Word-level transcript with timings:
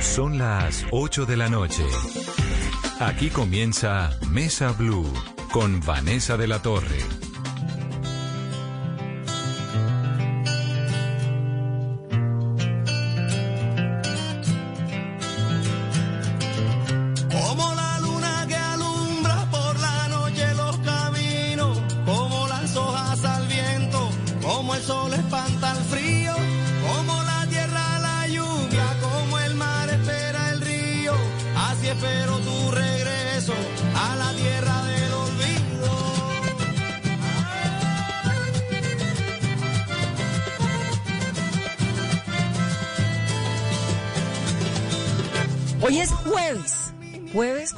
Son 0.00 0.38
las 0.38 0.86
8 0.90 1.26
de 1.26 1.36
la 1.36 1.48
noche. 1.48 1.84
Aquí 3.00 3.30
comienza 3.30 4.16
Mesa 4.30 4.72
Blue 4.72 5.06
con 5.52 5.80
Vanessa 5.80 6.36
de 6.36 6.46
la 6.46 6.62
Torre. 6.62 7.27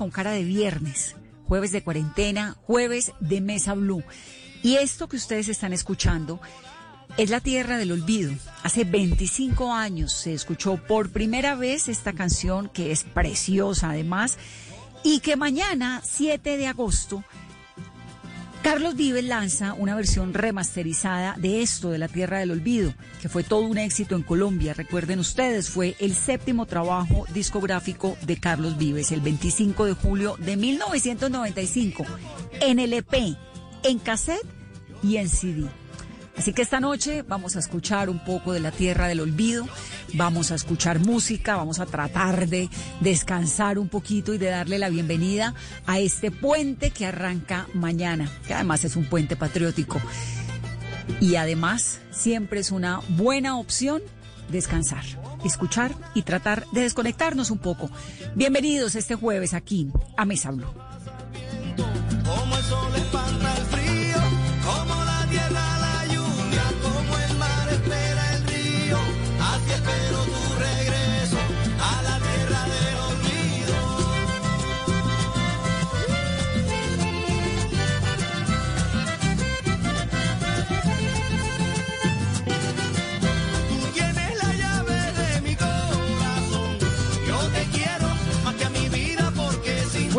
Con 0.01 0.11
cara 0.11 0.31
de 0.31 0.45
viernes, 0.45 1.15
jueves 1.47 1.73
de 1.73 1.83
cuarentena, 1.83 2.57
jueves 2.63 3.13
de 3.21 3.43
Mesa 3.43 3.75
Blue. 3.75 4.03
Y 4.63 4.77
esto 4.77 5.11
que 5.11 5.19
ustedes 5.19 5.51
están 5.51 5.75
escuchando 5.75 6.41
es 7.19 7.29
la 7.29 7.41
tierra 7.41 7.77
del 7.77 7.93
olvido. 7.93 8.33
Hace 8.63 8.85
25 8.85 9.75
años 9.75 10.15
se 10.15 10.33
escuchó 10.33 10.79
por 10.79 11.11
primera 11.11 11.55
vez 11.55 11.87
esta 11.91 12.15
canción 12.15 12.71
que 12.71 12.93
es 12.93 13.05
preciosa 13.05 13.91
además 13.91 14.39
y 15.05 15.21
que 15.21 15.37
mañana, 15.37 16.01
7 16.03 16.57
de 16.57 16.67
agosto, 16.67 17.23
Carlos 18.63 18.95
Vives 18.95 19.25
lanza 19.25 19.73
una 19.73 19.95
versión 19.95 20.35
remasterizada 20.35 21.35
de 21.39 21.63
esto, 21.63 21.91
de 21.91 21.99
La 21.99 22.09
Tierra 22.09 22.41
del 22.41 22.51
Olvido, 22.51 22.93
que 23.23 23.31
fue 23.31 23.43
todo 23.43 23.63
un 23.63 23.79
éxito 23.79 24.17
en 24.17 24.23
Colombia. 24.23 24.75
Recuerden 24.75 25.19
ustedes, 25.19 25.71
fue 25.71 25.97
el 25.99 26.15
séptimo 26.15 26.67
trabajo 26.67 27.25
discográfico 27.33 28.19
de 28.23 28.39
Carlos 28.39 28.77
Vives, 28.77 29.13
el 29.13 29.23
25 29.23 29.87
de 29.87 29.95
julio 29.95 30.37
de 30.39 30.59
1995, 30.59 32.05
en 32.61 32.79
LP, 32.81 33.35
en 33.83 33.99
cassette 33.99 34.45
y 35.03 35.17
en 35.17 35.31
CD. 35.31 35.67
Así 36.37 36.53
que 36.53 36.63
esta 36.63 36.81
noche 36.81 37.23
vamos 37.23 37.57
a 37.57 37.59
escuchar 37.59 38.09
un 38.09 38.23
poco 38.25 38.53
de 38.53 38.61
la 38.61 38.73
tierra 38.73 39.09
del 39.09 39.21
olvido, 39.21 39.67
vamos 40.15 40.51
a 40.51 40.55
escuchar 40.55 40.99
música, 40.99 41.57
vamos 41.57 41.81
a 41.81 41.87
tratar 41.87 42.49
de 42.49 42.69
descansar 43.01 43.79
un 43.79 43.89
poquito 43.89 44.35
y 44.35 44.39
de 44.39 44.47
darle 44.47 44.79
la 44.79 44.89
bienvenida 44.89 45.55
a 45.87 45.99
este 45.99 46.31
puente 46.31 46.91
que 46.91 47.07
arranca 47.07 47.67
mañana, 47.75 48.31
que 48.47 48.55
además 48.55 48.85
es 48.85 48.97
un 48.97 49.05
puente 49.05 49.37
patriótico. 49.37 50.01
Y 51.21 51.37
además 51.37 52.01
siempre 52.11 52.61
es 52.61 52.71
una 52.71 53.01
buena 53.09 53.59
opción 53.59 54.03
descansar, 54.51 55.05
escuchar 55.45 55.95
y 56.15 56.23
tratar 56.23 56.67
de 56.73 56.83
desconectarnos 56.83 57.51
un 57.51 57.59
poco. 57.59 57.91
Bienvenidos 58.35 58.95
este 58.95 59.15
jueves 59.15 59.55
aquí 59.55 59.91
a 60.17 60.25
Mesa 60.25 60.51
Blue. 60.51 60.67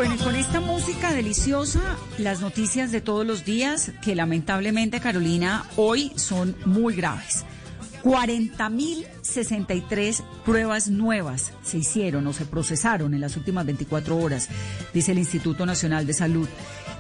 Bueno, 0.02 0.16
y 0.16 0.18
con 0.18 0.36
esta 0.36 0.60
música 0.60 1.14
deliciosa, 1.14 1.96
las 2.18 2.42
noticias 2.42 2.92
de 2.92 3.02
todos 3.02 3.24
los 3.24 3.46
días, 3.46 3.92
que 4.02 4.16
lamentablemente, 4.16 5.00
Carolina, 5.00 5.68
hoy 5.76 6.12
son 6.16 6.56
muy 6.66 6.96
graves. 6.96 7.46
40.063 8.04 10.24
pruebas 10.44 10.88
nuevas 10.88 11.54
se 11.62 11.78
hicieron 11.78 12.26
o 12.26 12.34
se 12.34 12.46
procesaron 12.46 13.14
en 13.14 13.22
las 13.22 13.38
últimas 13.38 13.68
24 13.68 14.18
horas, 14.18 14.50
dice 14.92 15.12
el 15.12 15.20
Instituto 15.20 15.68
Nacional 15.68 16.08
de 16.08 16.14
Salud. 16.14 16.50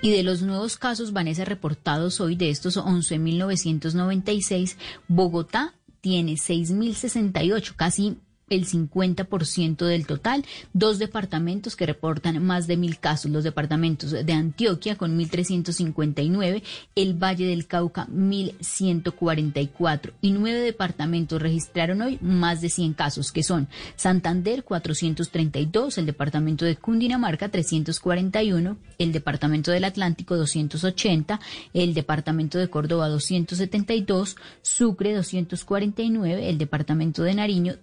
Y 0.00 0.12
de 0.12 0.22
los 0.22 0.40
nuevos 0.40 0.78
casos, 0.78 1.12
Vanessa, 1.12 1.44
reportados 1.44 2.22
hoy 2.22 2.36
de 2.36 2.48
estos 2.48 2.78
11.996, 2.78 4.76
Bogotá 5.08 5.74
tiene 6.02 6.32
6.068, 6.32 7.74
casi 7.76 8.18
el 8.52 8.66
50% 8.66 9.86
del 9.86 10.06
total. 10.06 10.44
Dos 10.72 10.98
departamentos 10.98 11.76
que 11.76 11.86
reportan 11.86 12.44
más 12.44 12.66
de 12.66 12.76
mil 12.76 12.98
casos, 12.98 13.30
los 13.30 13.44
departamentos 13.44 14.10
de 14.10 14.32
Antioquia 14.32 14.96
con 14.96 15.16
1.359, 15.18 16.62
el 16.94 17.14
Valle 17.14 17.46
del 17.46 17.66
Cauca 17.66 18.06
1.144 18.08 20.12
y 20.20 20.32
nueve 20.32 20.60
departamentos 20.60 21.40
registraron 21.40 22.02
hoy 22.02 22.18
más 22.20 22.60
de 22.60 22.68
100 22.68 22.94
casos, 22.94 23.32
que 23.32 23.42
son 23.42 23.68
Santander 23.96 24.64
432, 24.64 25.98
el 25.98 26.06
departamento 26.06 26.64
de 26.64 26.76
Cundinamarca 26.76 27.48
341, 27.48 28.76
el 28.98 29.12
departamento 29.12 29.70
del 29.70 29.84
Atlántico 29.84 30.36
280, 30.36 31.40
el 31.72 31.94
departamento 31.94 32.58
de 32.58 32.68
Córdoba 32.68 33.08
272, 33.08 34.36
Sucre 34.62 35.14
249, 35.14 36.48
el 36.48 36.58
departamento 36.58 37.22
de 37.22 37.34
Nariño 37.34 37.76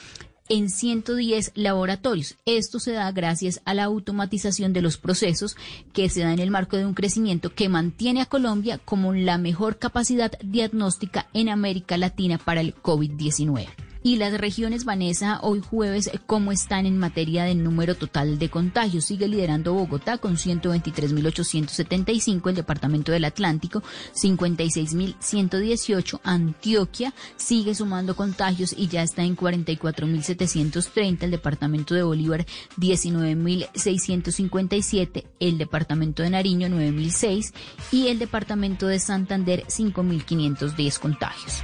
en 0.48 0.70
110 0.70 1.54
laboratorios. 1.56 2.36
Esto 2.46 2.80
se 2.80 2.92
da 2.92 3.12
gracias 3.12 3.62
a 3.66 3.74
la 3.74 3.86
automatización 3.86 4.74
de 4.74 4.82
los 4.82 4.98
procesos 4.98 5.56
que 5.94 6.10
se 6.10 6.22
da 6.22 6.34
en 6.34 6.40
el 6.40 6.52
marco 6.52 6.78
de 6.78 6.86
un 6.86 6.94
crecimiento 6.94 7.54
que 7.54 7.70
mantiene 7.70 8.22
a 8.22 8.28
Colombia 8.28 8.80
como 8.84 9.14
la 9.14 9.38
mejor 9.38 9.80
capacidad 9.80 10.32
diagnóstica 10.44 11.28
en 11.34 11.50
América 11.50 11.98
Latina 11.98 12.38
para 12.38 12.62
el 12.62 12.76
COVID-19. 12.76 13.68
Y 14.06 14.16
las 14.18 14.38
regiones, 14.38 14.86
Vanessa, 14.86 15.40
hoy 15.42 15.64
jueves, 15.68 16.12
¿cómo 16.28 16.52
están 16.52 16.86
en 16.86 17.00
materia 17.00 17.46
de 17.46 17.56
número 17.56 17.96
total 17.96 18.38
de 18.38 18.52
contagios? 18.52 19.06
Sigue 19.06 19.28
liderando 19.28 19.74
Bogotá 19.74 20.20
con 20.20 20.36
123.875, 20.36 22.50
el 22.50 22.56
Departamento 22.56 23.12
del 23.12 23.26
Atlántico 23.26 23.82
56.118, 24.14 26.20
Antioquia 26.24 27.16
sigue 27.36 27.74
sumando 27.74 28.16
contagios 28.16 28.76
y 28.78 28.90
ya 28.90 29.02
está 29.02 29.24
en 29.24 29.36
44.730, 29.36 31.24
el 31.24 31.32
Departamento 31.32 31.96
de 31.96 32.04
Bolívar 32.04 32.46
19.657, 32.78 35.24
el 35.40 35.58
Departamento 35.58 36.22
de 36.22 36.30
Nariño 36.30 36.68
9.006 36.68 37.56
y 37.92 38.10
el 38.10 38.20
Departamento 38.20 38.86
de 38.86 39.00
Santander 39.00 39.64
5.510 39.66 41.00
contagios. 41.00 41.64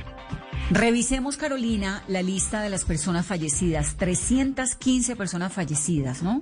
Revisemos, 0.70 1.38
Carolina, 1.38 2.04
la 2.08 2.22
lista 2.22 2.62
de 2.62 2.70
las 2.70 2.86
personas 2.86 3.26
fallecidas. 3.26 3.96
315 3.98 5.16
personas 5.16 5.52
fallecidas, 5.52 6.22
¿no? 6.24 6.42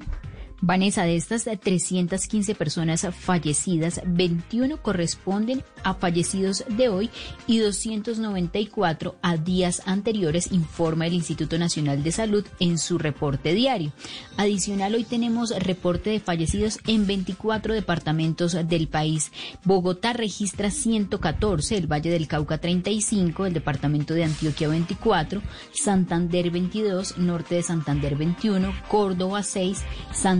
Vanessa, 0.62 1.04
de 1.04 1.16
estas 1.16 1.46
315 1.46 2.54
personas 2.56 3.08
fallecidas, 3.18 4.02
21 4.06 4.82
corresponden 4.82 5.64
a 5.84 5.94
fallecidos 5.94 6.66
de 6.68 6.90
hoy 6.90 7.10
y 7.48 7.60
294 7.60 9.16
a 9.22 9.38
días 9.38 9.82
anteriores, 9.86 10.52
informa 10.52 11.08
el 11.08 11.14
Instituto 11.14 11.58
Nacional 11.58 12.04
de 12.04 12.12
Salud 12.12 12.46
en 12.60 12.78
su 12.78 12.98
reporte 12.98 13.54
diario. 13.54 13.94
Adicional, 14.38 14.96
hoy 14.96 15.06
tenemos 15.06 15.52
reporte 15.58 16.10
de 16.10 16.20
fallecidos 16.20 16.80
en 16.88 17.08
24 17.08 17.74
departamentos 17.74 18.58
del 18.68 18.88
país. 18.88 19.32
Bogotá 19.64 20.14
registra 20.14 20.72
114, 20.72 21.78
el 21.78 21.88
Valle 21.88 22.10
del 22.10 22.28
Cauca 22.28 22.58
35, 22.58 23.46
el 23.46 23.54
departamento 23.54 24.14
de 24.14 24.26
Antioquia 24.26 24.68
24, 24.68 25.42
Santander 25.74 26.52
22, 26.52 27.18
Norte 27.18 27.56
de 27.56 27.64
Santander 27.64 28.16
21, 28.16 28.74
Córdoba 28.88 29.44
6, 29.44 29.84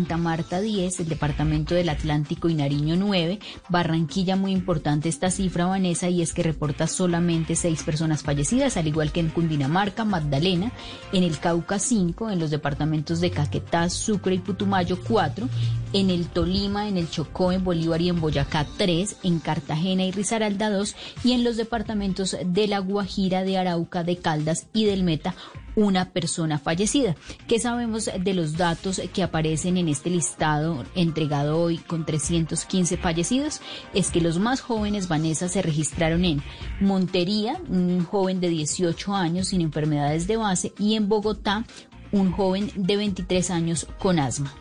Santa 0.10 0.24
Marta 0.24 0.60
10, 0.60 1.02
el 1.02 1.08
departamento 1.08 1.76
del 1.76 1.88
Atlántico 1.88 2.50
y 2.50 2.56
Nariño 2.56 2.96
9, 2.96 3.38
Barranquilla 3.70 4.36
muy 4.36 4.52
importante 4.54 5.08
esta 5.08 5.30
cifra, 5.30 5.68
Vanessa, 5.68 6.10
y 6.10 6.24
es 6.24 6.34
que 6.34 6.42
reporta 6.42 6.88
solamente 6.88 7.56
seis 7.56 7.84
personas 7.84 8.24
fallecidas, 8.24 8.76
al 8.76 8.88
igual 8.88 9.12
que 9.12 9.20
en 9.20 9.30
Cundinamarca, 9.30 10.06
Magdalena, 10.06 10.72
en 11.14 11.22
el 11.22 11.38
Cauca 11.38 11.78
5, 11.78 12.32
en 12.32 12.40
los 12.40 12.50
departamentos 12.50 13.22
de 13.22 13.30
Caquetá, 13.30 13.88
Sucre 13.92 14.34
y 14.34 14.40
Putumayo 14.40 14.98
4, 15.08 15.48
en 15.94 16.10
el 16.10 16.26
Tolima, 16.26 16.88
en 16.88 16.98
el 16.98 17.12
Chocó, 17.12 17.52
en 17.52 17.64
Bolívar 17.64 18.02
y 18.02 18.10
en 18.10 18.20
Boyacá 18.20 18.66
3, 18.78 19.18
en 19.22 19.38
Cartagena 19.38 20.06
y 20.06 20.12
Risaralda 20.12 20.72
2 20.72 20.96
y 21.24 21.34
en 21.34 21.44
los 21.44 21.56
departamentos 21.56 22.36
de 22.44 22.68
La 22.68 22.80
Guajira, 22.80 23.44
de 23.44 23.60
Arauca, 23.60 24.04
de 24.04 24.18
Caldas 24.18 24.66
y 24.74 24.86
del 24.86 25.04
Meta 25.04 25.36
una 25.80 26.12
persona 26.12 26.60
fallecida. 26.60 27.16
¿Qué 27.48 27.58
sabemos 27.58 28.10
de 28.20 28.34
los 28.34 28.58
datos 28.58 29.02
que 29.14 29.24
aparecen 29.24 29.78
en 29.78 29.88
este 29.88 30.10
listado 30.10 30.84
entregado 30.94 31.58
hoy 31.58 31.78
con 31.78 32.06
315 32.06 32.98
fallecidos? 32.98 33.62
Es 33.94 34.12
que 34.12 34.20
los 34.20 34.40
más 34.40 34.60
jóvenes, 34.60 35.08
Vanessa, 35.08 35.48
se 35.48 35.62
registraron 35.62 36.26
en 36.26 36.44
Montería, 36.82 37.62
un 37.70 38.04
joven 38.04 38.42
de 38.42 38.50
18 38.50 39.16
años 39.16 39.48
sin 39.48 39.62
enfermedades 39.62 40.28
de 40.28 40.36
base, 40.36 40.74
y 40.78 40.96
en 40.96 41.08
Bogotá, 41.08 41.66
un 42.12 42.32
joven 42.34 42.72
de 42.76 42.98
23 42.98 43.50
años 43.50 43.88
con 44.00 44.20
asma. 44.20 44.54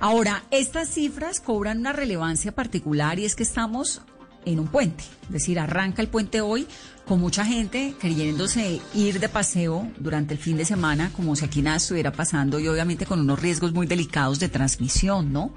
Ahora, 0.00 0.42
estas 0.50 0.88
cifras 0.88 1.40
cobran 1.40 1.78
una 1.78 1.92
relevancia 1.92 2.52
particular 2.52 3.18
y 3.18 3.24
es 3.24 3.36
que 3.36 3.42
estamos 3.42 4.02
en 4.44 4.60
un 4.60 4.68
puente. 4.68 5.04
Es 5.24 5.30
decir, 5.32 5.58
arranca 5.58 6.02
el 6.02 6.08
puente 6.08 6.40
hoy 6.40 6.66
con 7.06 7.20
mucha 7.20 7.44
gente 7.44 7.94
creyéndose 7.98 8.80
ir 8.94 9.18
de 9.18 9.28
paseo 9.28 9.90
durante 9.98 10.34
el 10.34 10.40
fin 10.40 10.56
de 10.56 10.64
semana 10.64 11.10
como 11.14 11.34
si 11.36 11.44
aquí 11.44 11.62
nada 11.62 11.78
estuviera 11.78 12.12
pasando 12.12 12.60
y 12.60 12.68
obviamente 12.68 13.06
con 13.06 13.20
unos 13.20 13.40
riesgos 13.40 13.72
muy 13.72 13.86
delicados 13.86 14.38
de 14.38 14.48
transmisión, 14.48 15.32
¿no? 15.32 15.54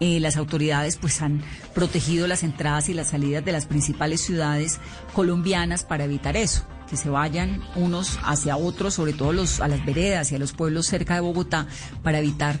Eh, 0.00 0.18
las 0.18 0.36
autoridades 0.36 0.96
pues 0.96 1.22
han 1.22 1.42
protegido 1.74 2.26
las 2.26 2.42
entradas 2.42 2.88
y 2.88 2.94
las 2.94 3.10
salidas 3.10 3.44
de 3.44 3.52
las 3.52 3.66
principales 3.66 4.20
ciudades 4.20 4.80
colombianas 5.12 5.84
para 5.84 6.02
evitar 6.02 6.36
eso, 6.36 6.66
que 6.90 6.96
se 6.96 7.08
vayan 7.08 7.62
unos 7.76 8.18
hacia 8.24 8.56
otros, 8.56 8.94
sobre 8.94 9.12
todo 9.12 9.32
los, 9.32 9.60
a 9.60 9.68
las 9.68 9.84
veredas 9.86 10.32
y 10.32 10.34
a 10.34 10.40
los 10.40 10.52
pueblos 10.54 10.86
cerca 10.88 11.14
de 11.14 11.20
Bogotá, 11.20 11.68
para 12.02 12.18
evitar 12.18 12.58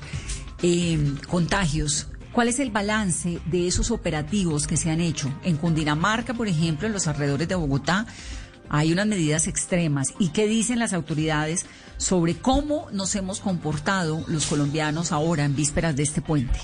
eh, 0.62 1.14
contagios 1.26 2.06
¿Cuál 2.32 2.48
es 2.48 2.60
el 2.60 2.70
balance 2.70 3.40
de 3.44 3.68
esos 3.68 3.90
operativos 3.90 4.66
que 4.66 4.78
se 4.78 4.90
han 4.90 5.02
hecho? 5.02 5.30
En 5.44 5.58
Cundinamarca, 5.58 6.32
por 6.32 6.48
ejemplo, 6.48 6.86
en 6.86 6.94
los 6.94 7.06
alrededores 7.06 7.46
de 7.46 7.54
Bogotá, 7.54 8.06
hay 8.70 8.90
unas 8.90 9.06
medidas 9.06 9.46
extremas. 9.48 10.14
¿Y 10.18 10.28
qué 10.28 10.46
dicen 10.46 10.78
las 10.78 10.94
autoridades 10.94 11.66
sobre 11.98 12.34
cómo 12.34 12.88
nos 12.90 13.14
hemos 13.16 13.40
comportado 13.40 14.24
los 14.28 14.46
colombianos 14.46 15.12
ahora 15.12 15.44
en 15.44 15.54
vísperas 15.54 15.94
de 15.94 16.04
este 16.04 16.22
puente? 16.22 16.58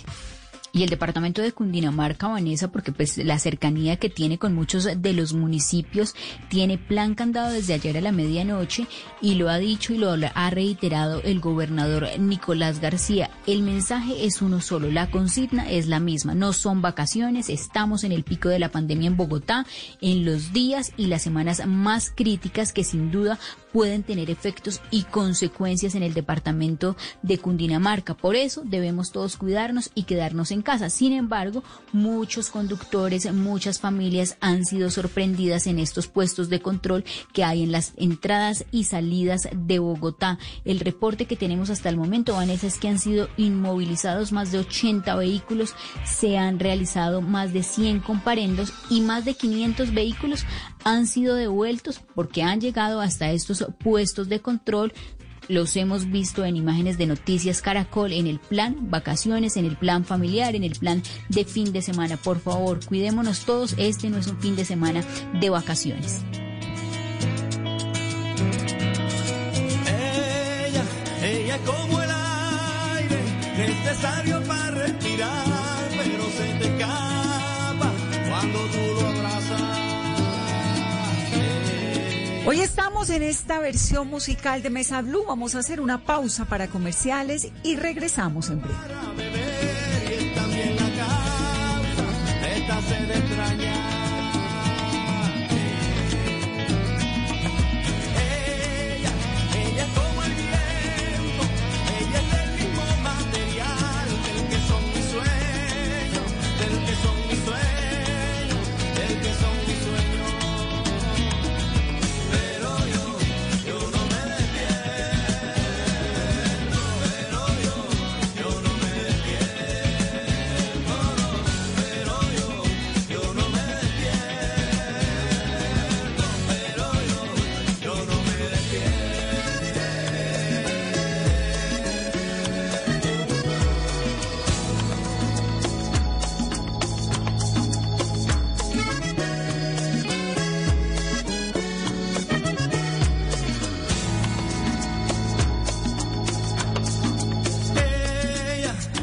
Y 0.73 0.83
el 0.83 0.91
departamento 0.91 1.43
de 1.43 1.53
Cundinamarca, 1.53 2.29
Vanessa, 2.29 2.71
porque 2.71 2.93
pues 2.93 3.19
la 3.19 3.39
cercanía 3.39 3.97
que 3.97 4.11
tiene 4.11 4.39
con 4.39 4.55
muchos 4.55 4.85
de 4.85 5.13
los 5.13 5.33
municipios, 5.33 6.15
tiene 6.49 6.79
plan 6.79 7.15
candado 7.15 7.53
desde 7.53 7.75
ayer 7.75 7.97
a 7.97 8.01
la 8.01 8.13
medianoche 8.13 8.87
y 9.21 9.35
lo 9.35 9.49
ha 9.49 9.59
dicho 9.59 9.93
y 9.93 9.99
lo 9.99 10.11
ha 10.13 10.51
reiterado 10.51 11.23
el 11.23 11.41
gobernador 11.41 12.09
Nicolás 12.19 12.81
García. 12.81 13.31
El 13.47 13.63
mensaje 13.63 14.27
es 14.27 14.43
uno 14.43 14.61
solo, 14.61 14.91
la 14.91 15.11
consigna 15.11 15.71
es 15.71 15.87
la 15.87 16.01
misma, 16.01 16.35
no 16.35 16.53
son 16.53 16.83
vacaciones, 16.83 17.49
estamos 17.49 18.05
en 18.05 18.13
el 18.13 18.25
pico 18.25 18.49
de 18.49 18.59
la 18.59 18.71
pandemia 18.71 19.09
en 19.09 19.17
Bogotá, 19.17 19.67
en 20.01 20.25
los 20.25 20.53
días 20.53 20.93
y 20.97 21.07
las 21.07 21.23
semanas 21.23 21.67
más 21.67 22.13
críticas 22.15 22.73
que 22.73 22.85
sin 22.85 23.11
duda 23.11 23.39
pueden 23.73 24.03
tener 24.03 24.31
efectos 24.31 24.81
y 24.91 25.05
consecuencias 25.05 25.95
en 25.95 26.03
el 26.03 26.15
departamento 26.15 26.97
de 27.23 27.39
Cundinamarca. 27.39 28.15
Por 28.15 28.37
eso 28.37 28.63
debemos 28.65 29.13
todos 29.13 29.37
cuidarnos 29.37 29.91
y 29.95 30.05
quedarnos 30.05 30.51
en 30.51 30.63
casa. 30.63 30.91
Sin 30.91 31.13
embargo, 31.13 31.63
muchos 31.93 32.51
conductores, 32.51 33.33
muchas 33.33 33.81
familias 33.81 34.37
han 34.41 34.65
sido 34.65 34.91
sorprendidas 34.91 35.67
en 35.67 35.79
estos 35.79 36.09
puestos 36.09 36.49
de 36.49 36.61
control 36.61 37.05
que 37.33 37.45
hay 37.45 37.63
en 37.63 37.73
las 37.73 37.93
entradas 37.97 38.65
y 38.71 38.85
salidas 38.85 39.49
de 39.53 39.79
Bogotá. 39.79 40.39
El 40.65 40.81
reporte 40.81 41.27
que 41.27 41.37
tenemos 41.37 41.71
hasta 41.71 41.89
el 41.89 41.97
momento, 41.97 42.35
Vanessa, 42.35 42.67
es 42.67 42.79
que 42.79 42.89
han 42.89 42.99
sido 42.99 43.29
inmovilizados 43.37 44.33
más 44.33 44.53
de 44.53 44.59
80 44.59 45.15
vehículos, 45.17 45.75
se 46.05 46.39
han 46.39 46.59
realizado 46.59 47.21
más 47.21 47.53
de 47.53 47.63
100 47.63 48.01
comparendos 48.01 48.73
y 48.91 49.01
más 49.01 49.25
de 49.25 49.35
500 49.35 49.93
vehículos 49.93 50.45
han 50.85 51.07
sido 51.07 51.35
devueltos 51.35 52.01
porque 52.15 52.43
han 52.43 52.61
llegado 52.61 53.01
hasta 53.01 53.31
estos 53.31 53.65
puestos 53.79 54.29
de 54.29 54.41
control 54.41 54.93
los 55.49 55.75
hemos 55.77 56.11
visto 56.11 56.45
en 56.45 56.57
imágenes 56.57 56.99
de 56.99 57.07
Noticias 57.07 57.63
Caracol, 57.63 58.13
en 58.13 58.27
el 58.27 58.39
plan 58.39 58.91
vacaciones, 58.91 59.57
en 59.57 59.65
el 59.65 59.77
plan 59.77 60.05
familiar, 60.05 60.55
en 60.55 60.63
el 60.63 60.73
plan 60.73 61.03
de 61.31 61.45
fin 61.45 61.73
de 61.73 61.83
semana. 61.83 62.17
Por 62.19 62.39
favor, 62.39 62.85
cuidémonos 62.85 63.47
todos. 63.47 63.75
Este 63.79 64.11
no 64.11 64.19
es 64.19 64.27
un 64.27 64.39
fin 64.39 64.57
de 64.57 64.65
semana 64.65 65.03
de 65.41 65.51
vacaciones. 65.51 66.21
Ella, 69.87 70.85
ella 71.23 71.59
como 71.65 72.03
el 72.03 72.11
aire 72.11 73.19
necesario 73.57 74.43
para 74.45 74.71
respirar, 74.73 75.89
pero 75.97 76.25
se 76.31 76.59
te 76.59 76.65
escapa 76.75 77.93
cuando 78.29 78.59
tú 78.67 78.98
Hoy 82.51 82.63
estamos 82.63 83.11
en 83.11 83.23
esta 83.23 83.59
versión 83.59 84.09
musical 84.09 84.63
de 84.63 84.71
Mesa 84.71 85.03
Blue. 85.03 85.23
Vamos 85.29 85.55
a 85.55 85.59
hacer 85.59 85.83
una 85.83 86.03
pausa 86.07 86.47
para 86.47 86.69
comerciales 86.69 87.53
y 87.63 87.77
regresamos 87.77 88.49
en 88.49 88.63
breve. 88.63 88.75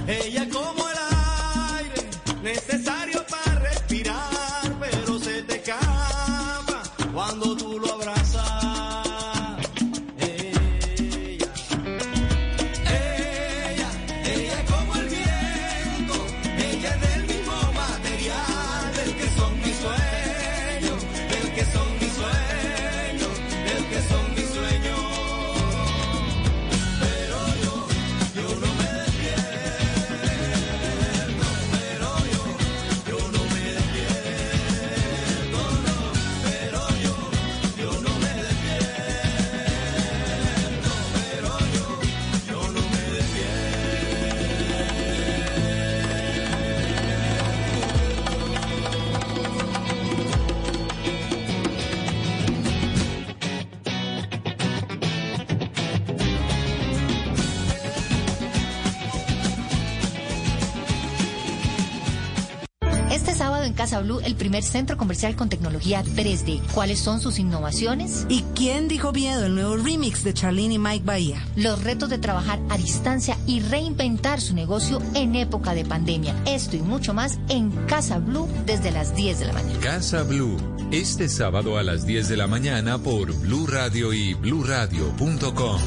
Ella, 0.08 0.48
como 0.52 0.88
el 0.88 0.98
aire, 1.78 2.10
primer 64.56 64.72
centro 64.72 64.96
comercial 64.96 65.36
con 65.36 65.50
tecnología 65.50 66.02
3D. 66.02 66.62
¿Cuáles 66.74 67.00
son 67.00 67.20
sus 67.20 67.40
innovaciones? 67.40 68.26
¿Y 68.30 68.44
quién 68.56 68.88
dijo 68.88 69.12
miedo? 69.12 69.46
El 69.46 69.56
nuevo 69.56 69.76
remix 69.76 70.24
de 70.24 70.34
Charlene 70.34 70.76
y 70.76 70.80
Mike 70.80 71.04
Bahía. 71.04 71.46
Los 71.58 71.84
retos 71.84 72.10
de 72.10 72.20
trabajar 72.20 72.62
a 72.70 72.78
distancia 72.78 73.38
y 73.46 73.60
reinventar 73.60 74.40
su 74.40 74.54
negocio 74.56 75.02
en 75.14 75.36
época 75.36 75.74
de 75.74 75.84
pandemia. 75.84 76.34
Esto 76.46 76.78
y 76.78 76.82
mucho 76.82 77.14
más 77.14 77.38
en 77.50 77.70
Casa 77.86 78.20
Blue 78.20 78.48
desde 78.66 78.92
las 78.92 79.14
10 79.14 79.40
de 79.40 79.46
la 79.46 79.52
mañana. 79.52 79.80
Casa 79.82 80.24
Blue, 80.24 80.56
este 80.90 81.28
sábado 81.28 81.78
a 81.78 81.84
las 81.84 82.06
10 82.06 82.30
de 82.30 82.38
la 82.38 82.48
mañana 82.48 82.98
por 82.98 83.34
Blue 83.34 83.68
Radio 83.68 84.14
y 84.14 84.36
bluradio.com. 84.36 85.82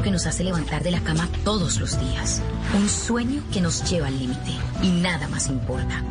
que 0.00 0.10
nos 0.12 0.26
hace 0.26 0.44
levantar 0.44 0.84
de 0.84 0.92
la 0.92 1.00
cama 1.00 1.28
todos 1.44 1.80
los 1.80 1.98
días. 1.98 2.40
Un 2.76 2.88
sueño 2.88 3.42
que 3.52 3.60
nos 3.60 3.90
lleva 3.90 4.06
al 4.06 4.16
límite. 4.16 4.52
Y 4.80 4.90
nada 4.90 5.26
más 5.26 5.48
importa. 5.48 6.04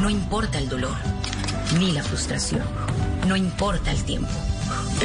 No 0.00 0.10
importa 0.10 0.58
el 0.58 0.68
dolor, 0.68 0.96
ni 1.78 1.92
la 1.92 2.02
frustración. 2.02 2.62
No 3.26 3.36
importa 3.36 3.90
el 3.90 4.02
tiempo. 4.04 4.28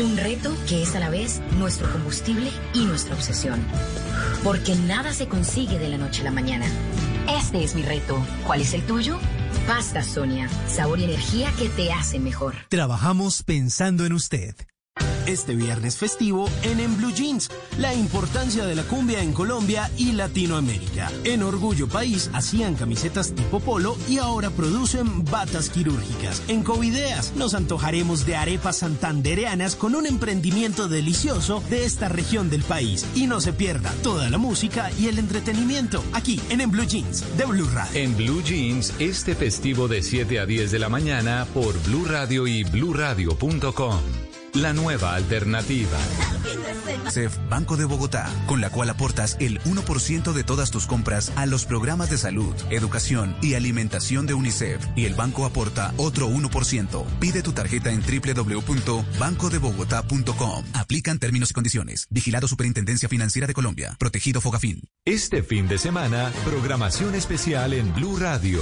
Un 0.03 0.17
reto 0.17 0.53
que 0.67 0.83
es 0.83 0.95
a 0.95 0.99
la 0.99 1.09
vez 1.09 1.41
nuestro 1.57 1.91
combustible 1.91 2.51
y 2.73 2.85
nuestra 2.85 3.15
obsesión. 3.15 3.63
Porque 4.43 4.75
nada 4.75 5.13
se 5.13 5.27
consigue 5.27 5.79
de 5.79 5.89
la 5.89 5.97
noche 5.97 6.21
a 6.21 6.25
la 6.25 6.31
mañana. 6.31 6.65
Este 7.37 7.63
es 7.63 7.75
mi 7.75 7.83
reto. 7.83 8.21
¿Cuál 8.45 8.61
es 8.61 8.73
el 8.73 8.83
tuyo? 8.83 9.19
Pasta 9.67 10.03
Sonia. 10.03 10.49
Sabor 10.67 10.99
y 10.99 11.05
energía 11.05 11.51
que 11.57 11.69
te 11.69 11.91
hacen 11.91 12.23
mejor. 12.23 12.55
Trabajamos 12.69 13.43
pensando 13.43 14.05
en 14.05 14.13
usted. 14.13 14.55
Este 15.29 15.55
viernes 15.55 15.95
festivo 15.95 16.49
en 16.63 16.79
En 16.79 16.97
Blue 16.97 17.13
Jeans, 17.13 17.51
la 17.77 17.93
importancia 17.93 18.65
de 18.65 18.73
la 18.73 18.81
cumbia 18.81 19.21
en 19.21 19.31
Colombia 19.31 19.91
y 19.95 20.13
Latinoamérica. 20.13 21.11
En 21.23 21.43
Orgullo 21.43 21.87
País 21.87 22.31
hacían 22.33 22.73
camisetas 22.73 23.35
tipo 23.35 23.59
polo 23.59 23.95
y 24.09 24.17
ahora 24.17 24.49
producen 24.49 25.23
batas 25.25 25.69
quirúrgicas. 25.69 26.41
En 26.47 26.63
Covideas 26.63 27.35
nos 27.35 27.53
antojaremos 27.53 28.25
de 28.25 28.37
arepas 28.37 28.77
santandereanas 28.77 29.75
con 29.75 29.93
un 29.93 30.07
emprendimiento 30.07 30.87
delicioso 30.87 31.61
de 31.69 31.85
esta 31.85 32.09
región 32.09 32.49
del 32.49 32.63
país. 32.63 33.05
Y 33.13 33.27
no 33.27 33.39
se 33.39 33.53
pierda 33.53 33.93
toda 34.01 34.31
la 34.31 34.39
música 34.39 34.89
y 34.97 35.09
el 35.09 35.19
entretenimiento 35.19 36.03
aquí 36.13 36.41
en 36.49 36.59
En 36.59 36.71
Blue 36.71 36.87
Jeans 36.87 37.23
de 37.37 37.45
Blue 37.45 37.69
Radio. 37.71 38.01
En 38.01 38.17
Blue 38.17 38.41
Jeans, 38.41 38.95
este 38.97 39.35
festivo 39.35 39.87
de 39.87 40.01
7 40.01 40.39
a 40.39 40.47
10 40.47 40.71
de 40.71 40.79
la 40.79 40.89
mañana 40.89 41.45
por 41.53 41.79
Blue 41.83 42.05
Radio 42.05 42.47
y 42.47 42.63
bluradio.com. 42.63 44.18
La 44.55 44.73
nueva 44.73 45.13
alternativa. 45.13 45.97
CEF 47.09 47.37
Banco 47.49 47.77
de 47.77 47.85
Bogotá, 47.85 48.29
con 48.47 48.59
la 48.61 48.69
cual 48.69 48.89
aportas 48.89 49.37
el 49.39 49.59
1% 49.61 50.33
de 50.33 50.43
todas 50.43 50.71
tus 50.71 50.87
compras 50.87 51.31
a 51.35 51.45
los 51.45 51.65
programas 51.65 52.09
de 52.09 52.17
salud, 52.17 52.55
educación 52.69 53.35
y 53.41 53.53
alimentación 53.53 54.25
de 54.25 54.33
UNICEF. 54.33 54.83
Y 54.95 55.05
el 55.05 55.13
banco 55.13 55.45
aporta 55.45 55.93
otro 55.97 56.27
1%. 56.29 57.05
Pide 57.19 57.43
tu 57.43 57.53
tarjeta 57.53 57.91
en 57.91 58.01
www.bancodebogotá.com. 58.01 60.65
Aplican 60.73 61.19
términos 61.19 61.51
y 61.51 61.53
condiciones. 61.53 62.07
Vigilado 62.09 62.47
Superintendencia 62.47 63.07
Financiera 63.07 63.45
de 63.47 63.53
Colombia. 63.53 63.95
Protegido 63.99 64.41
Fogafín. 64.41 64.81
Este 65.05 65.43
fin 65.43 65.67
de 65.67 65.77
semana, 65.77 66.31
programación 66.45 67.13
especial 67.15 67.73
en 67.73 67.93
Blue 67.93 68.17
Radio. 68.17 68.61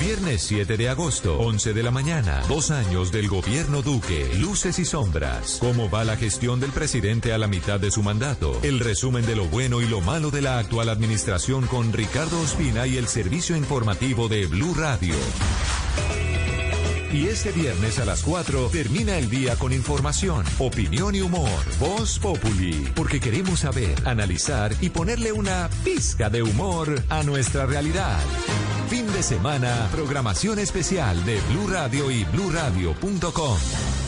Viernes 0.00 0.42
7 0.42 0.76
de 0.76 0.88
agosto, 0.88 1.38
11 1.38 1.74
de 1.74 1.82
la 1.82 1.90
mañana. 1.90 2.42
Dos 2.48 2.70
años 2.70 3.10
del 3.12 3.28
gobierno 3.28 3.82
Duque. 3.82 4.30
Luces 4.38 4.78
y 4.78 4.84
sombras. 4.84 5.27
¿Cómo 5.60 5.90
va 5.90 6.04
la 6.04 6.16
gestión 6.16 6.60
del 6.60 6.70
presidente 6.70 7.32
a 7.32 7.38
la 7.38 7.46
mitad 7.46 7.78
de 7.80 7.90
su 7.90 8.02
mandato? 8.02 8.58
El 8.62 8.80
resumen 8.80 9.26
de 9.26 9.36
lo 9.36 9.46
bueno 9.46 9.80
y 9.80 9.86
lo 9.86 10.00
malo 10.00 10.30
de 10.30 10.42
la 10.42 10.58
actual 10.58 10.88
administración 10.88 11.66
con 11.66 11.92
Ricardo 11.92 12.40
Ospina 12.40 12.86
y 12.86 12.96
el 12.96 13.08
servicio 13.08 13.56
informativo 13.56 14.28
de 14.28 14.46
Blue 14.46 14.74
Radio. 14.74 15.14
Y 17.12 17.26
este 17.26 17.52
viernes 17.52 17.98
a 17.98 18.04
las 18.04 18.22
4 18.22 18.68
termina 18.70 19.16
el 19.16 19.30
día 19.30 19.56
con 19.56 19.72
información, 19.72 20.44
opinión 20.58 21.14
y 21.14 21.22
humor. 21.22 21.50
Voz 21.80 22.18
Populi. 22.18 22.92
Porque 22.94 23.18
queremos 23.18 23.60
saber, 23.60 23.94
analizar 24.06 24.74
y 24.80 24.90
ponerle 24.90 25.32
una 25.32 25.70
pizca 25.84 26.28
de 26.28 26.42
humor 26.42 27.02
a 27.08 27.22
nuestra 27.22 27.64
realidad. 27.64 28.18
Fin 28.88 29.10
de 29.12 29.22
semana, 29.22 29.88
programación 29.90 30.58
especial 30.58 31.24
de 31.24 31.40
Blue 31.50 31.68
Radio 31.68 32.10
y 32.10 32.24
bluradio.com. 32.24 34.07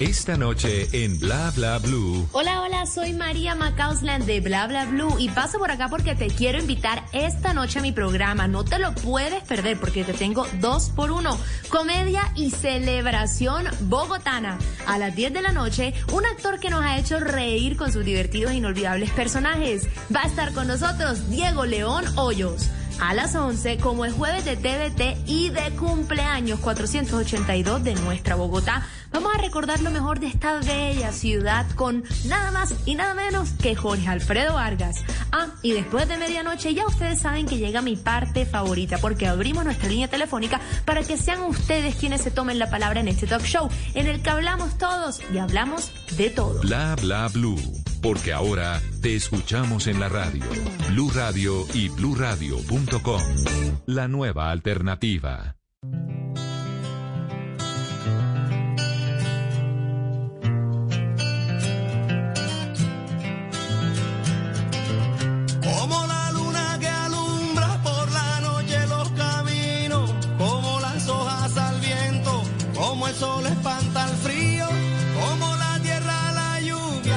Esta 0.00 0.36
noche 0.36 0.90
en 0.92 1.18
Bla 1.18 1.50
Bla 1.54 1.78
Blue. 1.78 2.28
Hola, 2.32 2.60
hola, 2.60 2.84
soy 2.84 3.14
María 3.14 3.54
Macausland 3.54 4.26
de 4.26 4.40
Bla 4.40 4.66
Bla 4.66 4.84
Blue 4.84 5.16
y 5.18 5.30
paso 5.30 5.58
por 5.58 5.70
acá 5.70 5.88
porque 5.88 6.14
te 6.14 6.26
quiero 6.26 6.58
invitar 6.58 7.02
esta 7.14 7.54
noche 7.54 7.78
a 7.78 7.82
mi 7.82 7.92
programa. 7.92 8.46
No 8.46 8.62
te 8.62 8.78
lo 8.78 8.94
puedes 8.94 9.42
perder 9.44 9.80
porque 9.80 10.04
te 10.04 10.12
tengo 10.12 10.46
dos 10.60 10.90
por 10.90 11.10
uno. 11.10 11.38
Comedia 11.70 12.30
y 12.34 12.50
celebración 12.50 13.68
bogotana. 13.88 14.58
A 14.86 14.98
las 14.98 15.16
10 15.16 15.32
de 15.32 15.40
la 15.40 15.52
noche, 15.52 15.94
un 16.12 16.26
actor 16.26 16.60
que 16.60 16.68
nos 16.68 16.84
ha 16.84 16.98
hecho 16.98 17.18
reír 17.18 17.78
con 17.78 17.90
sus 17.90 18.04
divertidos 18.04 18.52
e 18.52 18.56
inolvidables 18.56 19.10
personajes. 19.12 19.88
Va 20.14 20.24
a 20.24 20.26
estar 20.26 20.52
con 20.52 20.66
nosotros 20.66 21.30
Diego 21.30 21.64
León 21.64 22.04
Hoyos 22.18 22.68
a 23.00 23.14
las 23.14 23.34
11, 23.34 23.78
como 23.78 24.04
es 24.04 24.12
jueves 24.12 24.44
de 24.44 24.56
TVT 24.56 25.28
y 25.28 25.50
de 25.50 25.70
cumpleaños 25.72 26.60
482 26.60 27.84
de 27.84 27.94
nuestra 27.94 28.34
Bogotá. 28.34 28.86
Vamos 29.12 29.34
a 29.34 29.38
recordar 29.38 29.80
lo 29.80 29.90
mejor 29.90 30.20
de 30.20 30.26
esta 30.26 30.60
bella 30.60 31.12
ciudad 31.12 31.66
con 31.74 32.04
nada 32.26 32.50
más 32.50 32.74
y 32.84 32.94
nada 32.94 33.14
menos 33.14 33.50
que 33.50 33.74
Jorge 33.74 34.08
Alfredo 34.08 34.54
Vargas. 34.54 35.04
Ah, 35.32 35.48
y 35.62 35.72
después 35.72 36.08
de 36.08 36.16
medianoche 36.16 36.74
ya 36.74 36.86
ustedes 36.86 37.20
saben 37.20 37.46
que 37.46 37.58
llega 37.58 37.82
mi 37.82 37.96
parte 37.96 38.46
favorita 38.46 38.98
porque 38.98 39.26
abrimos 39.26 39.64
nuestra 39.64 39.88
línea 39.88 40.08
telefónica 40.08 40.60
para 40.84 41.02
que 41.02 41.16
sean 41.16 41.42
ustedes 41.42 41.96
quienes 41.96 42.22
se 42.22 42.30
tomen 42.30 42.58
la 42.58 42.70
palabra 42.70 43.00
en 43.00 43.08
este 43.08 43.26
talk 43.26 43.42
show 43.44 43.68
en 43.94 44.06
el 44.06 44.22
que 44.22 44.30
hablamos 44.30 44.76
todos 44.78 45.20
y 45.32 45.38
hablamos 45.38 45.92
de 46.16 46.30
todo. 46.30 46.60
Bla 46.60 46.96
Bla 46.96 47.28
Blue. 47.28 47.85
Porque 48.02 48.32
ahora 48.32 48.80
te 49.02 49.14
escuchamos 49.14 49.86
en 49.86 50.00
la 50.00 50.08
radio. 50.08 50.44
Blue 50.90 51.10
Radio 51.14 51.66
y 51.74 51.88
bluradio.com. 51.88 53.22
La 53.86 54.08
nueva 54.08 54.50
alternativa. 54.50 55.55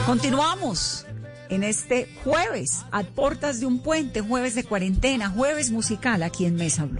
Continuamos 0.10 1.06
en 1.50 1.64
este 1.64 2.10
jueves, 2.24 2.84
a 2.90 3.04
puertas 3.04 3.60
de 3.60 3.68
un 3.68 3.78
puente, 3.78 4.22
jueves 4.22 4.56
de 4.56 4.64
cuarentena, 4.64 5.30
jueves 5.30 5.70
musical 5.70 6.24
aquí 6.24 6.46
en 6.46 6.56
Mesa 6.56 6.86
Blue. 6.86 7.00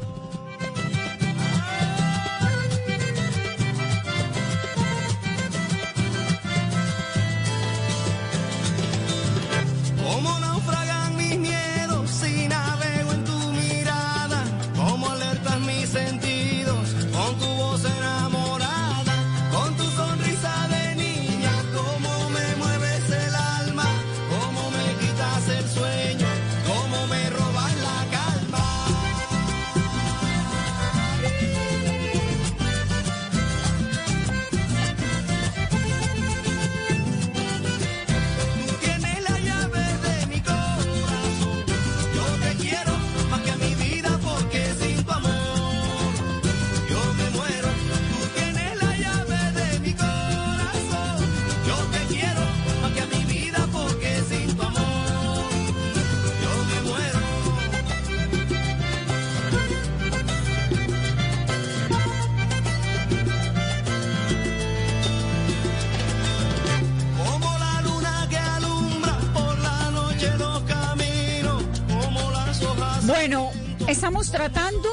Tratando 74.28 74.90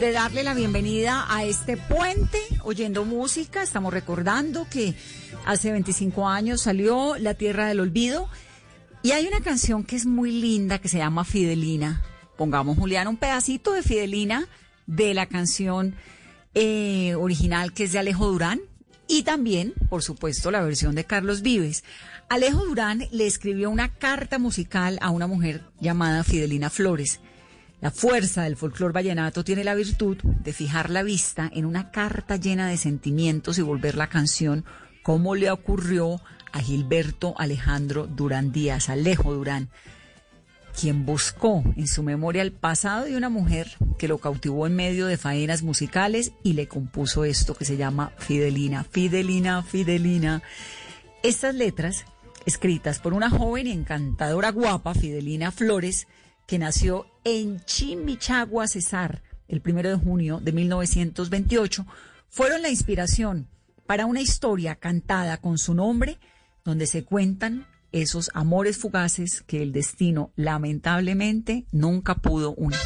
de 0.00 0.10
darle 0.10 0.42
la 0.42 0.52
bienvenida 0.52 1.26
a 1.28 1.44
este 1.44 1.76
puente, 1.76 2.40
oyendo 2.64 3.04
música. 3.04 3.62
Estamos 3.62 3.92
recordando 3.92 4.66
que 4.68 4.96
hace 5.46 5.70
25 5.70 6.28
años 6.28 6.62
salió 6.62 7.16
La 7.18 7.34
Tierra 7.34 7.68
del 7.68 7.78
Olvido. 7.78 8.28
Y 9.04 9.12
hay 9.12 9.28
una 9.28 9.40
canción 9.42 9.84
que 9.84 9.94
es 9.94 10.06
muy 10.06 10.32
linda 10.32 10.80
que 10.80 10.88
se 10.88 10.98
llama 10.98 11.24
Fidelina. 11.24 12.02
Pongamos, 12.36 12.76
Julián, 12.76 13.06
un 13.06 13.16
pedacito 13.16 13.72
de 13.72 13.84
Fidelina 13.84 14.48
de 14.86 15.14
la 15.14 15.26
canción 15.26 15.94
eh, 16.54 17.14
original 17.14 17.72
que 17.72 17.84
es 17.84 17.92
de 17.92 18.00
Alejo 18.00 18.26
Durán. 18.26 18.60
Y 19.06 19.22
también, 19.22 19.72
por 19.88 20.02
supuesto, 20.02 20.50
la 20.50 20.62
versión 20.62 20.96
de 20.96 21.04
Carlos 21.04 21.42
Vives. 21.42 21.84
Alejo 22.28 22.64
Durán 22.64 23.04
le 23.12 23.26
escribió 23.28 23.70
una 23.70 23.94
carta 23.94 24.40
musical 24.40 24.98
a 25.00 25.10
una 25.10 25.28
mujer 25.28 25.62
llamada 25.80 26.24
Fidelina 26.24 26.70
Flores. 26.70 27.20
La 27.80 27.92
fuerza 27.92 28.42
del 28.42 28.56
folclor 28.56 28.92
vallenato 28.92 29.44
tiene 29.44 29.62
la 29.62 29.76
virtud 29.76 30.16
de 30.18 30.52
fijar 30.52 30.90
la 30.90 31.04
vista 31.04 31.48
en 31.54 31.64
una 31.64 31.92
carta 31.92 32.36
llena 32.36 32.68
de 32.68 32.76
sentimientos 32.76 33.58
y 33.58 33.62
volver 33.62 33.96
la 33.96 34.08
canción 34.08 34.64
como 35.04 35.36
le 35.36 35.50
ocurrió 35.50 36.20
a 36.52 36.60
Gilberto 36.60 37.34
Alejandro 37.38 38.06
Durán 38.06 38.50
Díaz, 38.50 38.88
Alejo 38.88 39.32
Durán, 39.32 39.70
quien 40.78 41.06
buscó 41.06 41.62
en 41.76 41.86
su 41.86 42.02
memoria 42.02 42.42
el 42.42 42.52
pasado 42.52 43.04
de 43.04 43.16
una 43.16 43.28
mujer 43.28 43.76
que 43.96 44.08
lo 44.08 44.18
cautivó 44.18 44.66
en 44.66 44.74
medio 44.74 45.06
de 45.06 45.16
faenas 45.16 45.62
musicales 45.62 46.32
y 46.42 46.54
le 46.54 46.66
compuso 46.68 47.24
esto 47.24 47.54
que 47.54 47.64
se 47.64 47.76
llama 47.76 48.12
Fidelina, 48.18 48.84
Fidelina, 48.84 49.62
Fidelina. 49.62 50.42
Estas 51.22 51.54
letras, 51.54 52.04
escritas 52.44 52.98
por 52.98 53.14
una 53.14 53.30
joven 53.30 53.66
y 53.68 53.72
encantadora 53.72 54.50
guapa, 54.50 54.94
Fidelina 54.94 55.52
Flores, 55.52 56.08
que 56.46 56.58
nació 56.58 57.06
en 57.28 57.60
Chimichagua, 57.64 58.66
Cesar, 58.66 59.22
el 59.48 59.60
primero 59.60 59.90
de 59.90 59.96
junio 59.96 60.40
de 60.40 60.52
1928, 60.52 61.86
fueron 62.30 62.62
la 62.62 62.70
inspiración 62.70 63.48
para 63.86 64.06
una 64.06 64.22
historia 64.22 64.76
cantada 64.76 65.36
con 65.36 65.58
su 65.58 65.74
nombre, 65.74 66.18
donde 66.64 66.86
se 66.86 67.04
cuentan 67.04 67.66
esos 67.92 68.30
amores 68.32 68.78
fugaces 68.78 69.42
que 69.42 69.62
el 69.62 69.72
destino 69.72 70.32
lamentablemente 70.36 71.66
nunca 71.70 72.14
pudo 72.14 72.54
unir. 72.54 72.78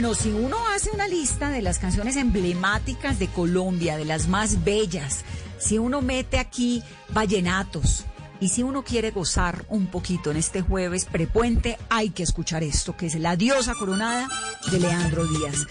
Bueno, 0.00 0.14
si 0.14 0.30
uno 0.30 0.56
hace 0.68 0.92
una 0.92 1.08
lista 1.08 1.50
de 1.50 1.60
las 1.60 1.80
canciones 1.80 2.14
emblemáticas 2.14 3.18
de 3.18 3.26
Colombia, 3.26 3.96
de 3.96 4.04
las 4.04 4.28
más 4.28 4.62
bellas, 4.62 5.24
si 5.58 5.76
uno 5.76 6.02
mete 6.02 6.38
aquí 6.38 6.84
vallenatos, 7.08 8.04
y 8.38 8.50
si 8.50 8.62
uno 8.62 8.84
quiere 8.84 9.10
gozar 9.10 9.66
un 9.68 9.88
poquito 9.88 10.30
en 10.30 10.36
este 10.36 10.62
jueves 10.62 11.04
prepuente, 11.04 11.78
hay 11.90 12.10
que 12.10 12.22
escuchar 12.22 12.62
esto, 12.62 12.96
que 12.96 13.06
es 13.06 13.16
La 13.16 13.34
diosa 13.34 13.74
coronada 13.74 14.28
de 14.70 14.78
Leandro 14.78 15.26
Díaz. 15.26 15.66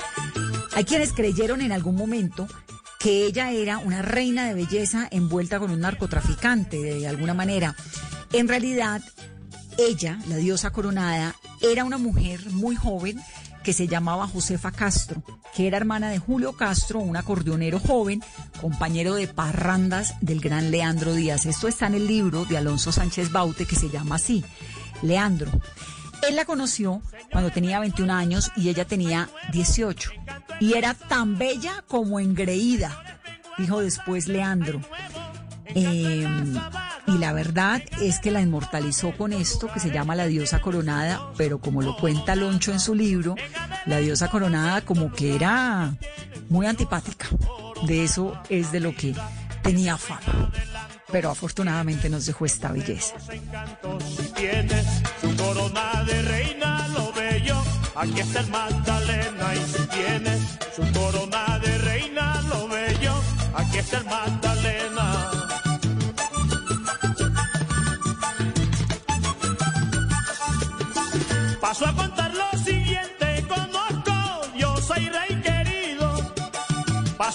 Hay 0.75 0.83
quienes 0.83 1.13
creyeron 1.13 1.61
en 1.61 1.71
algún 1.71 1.95
momento 1.95 2.49
que 2.99 3.27
ella 3.27 3.53
era 3.53 3.77
una 3.77 4.01
reina 4.01 4.45
de 4.45 4.55
belleza 4.55 5.07
envuelta 5.09 5.57
con 5.57 5.71
un 5.71 5.79
narcotraficante 5.79 6.75
de 6.81 7.07
alguna 7.07 7.33
manera. 7.33 7.77
En 8.33 8.49
realidad, 8.49 9.01
ella, 9.77 10.19
la 10.27 10.35
diosa 10.35 10.71
coronada, 10.71 11.33
era 11.61 11.85
una 11.85 11.97
mujer 11.97 12.51
muy 12.51 12.75
joven 12.75 13.21
que 13.67 13.73
se 13.73 13.89
llamaba 13.89 14.29
Josefa 14.29 14.71
Castro, 14.71 15.21
que 15.53 15.67
era 15.67 15.75
hermana 15.75 16.09
de 16.09 16.19
Julio 16.19 16.53
Castro, 16.53 16.99
un 16.99 17.17
acordeonero 17.17 17.81
joven, 17.81 18.23
compañero 18.61 19.15
de 19.15 19.27
parrandas 19.27 20.13
del 20.21 20.39
gran 20.39 20.71
Leandro 20.71 21.13
Díaz. 21.13 21.45
Esto 21.45 21.67
está 21.67 21.87
en 21.87 21.95
el 21.95 22.07
libro 22.07 22.45
de 22.45 22.57
Alonso 22.57 22.93
Sánchez 22.93 23.29
Baute 23.29 23.65
que 23.65 23.75
se 23.75 23.89
llama 23.89 24.15
así, 24.15 24.45
Leandro. 25.01 25.51
Él 26.25 26.37
la 26.37 26.45
conoció 26.45 27.01
cuando 27.29 27.51
tenía 27.51 27.81
21 27.81 28.13
años 28.13 28.53
y 28.55 28.69
ella 28.69 28.85
tenía 28.85 29.29
18. 29.51 30.11
Y 30.61 30.75
era 30.75 30.93
tan 30.93 31.37
bella 31.37 31.83
como 31.89 32.21
engreída, 32.21 33.19
dijo 33.57 33.81
después 33.81 34.29
Leandro. 34.29 34.79
Em, 35.65 36.57
y 37.07 37.17
la 37.17 37.31
verdad 37.31 37.81
es 38.01 38.19
que 38.19 38.31
la 38.31 38.41
inmortalizó 38.41 39.15
con 39.15 39.31
esto 39.31 39.71
que 39.71 39.79
se 39.79 39.91
llama 39.91 40.15
la 40.15 40.27
diosa 40.27 40.59
coronada, 40.59 41.31
pero 41.37 41.59
como 41.59 41.81
lo 41.81 41.95
cuenta 41.97 42.35
Loncho 42.35 42.73
en 42.73 42.79
su 42.79 42.93
libro, 42.93 43.35
la 43.85 43.97
diosa 43.99 44.29
coronada 44.29 44.81
como 44.81 45.11
que 45.11 45.33
era 45.35 45.95
muy 46.49 46.65
antipática. 46.65 47.27
De 47.85 48.03
eso 48.03 48.37
es 48.49 48.71
de 48.71 48.81
lo 48.81 48.93
que 48.93 49.15
tenía 49.63 49.97
fama. 49.97 50.51
Pero 51.09 51.31
afortunadamente 51.31 52.09
nos 52.09 52.25
dejó 52.25 52.45
esta 52.45 52.71
belleza. 52.71 53.15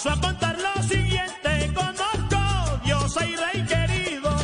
Paso 0.03 0.17
a 0.17 0.21
contar 0.21 0.57
lo 0.59 0.83
siguiente, 0.83 1.71
conozco, 1.73 2.81
yo 2.83 3.07
soy 3.07 3.37
rey 3.37 3.63
querido. 3.63 4.35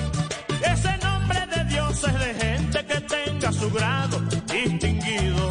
Ese 0.64 0.98
nombre 1.04 1.46
de 1.48 1.66
Dios 1.66 2.02
es 2.02 2.14
de 2.14 2.34
gente 2.34 2.86
que 2.86 3.02
tenga 3.02 3.52
su 3.52 3.70
grado 3.70 4.22
distinguido. 4.48 5.50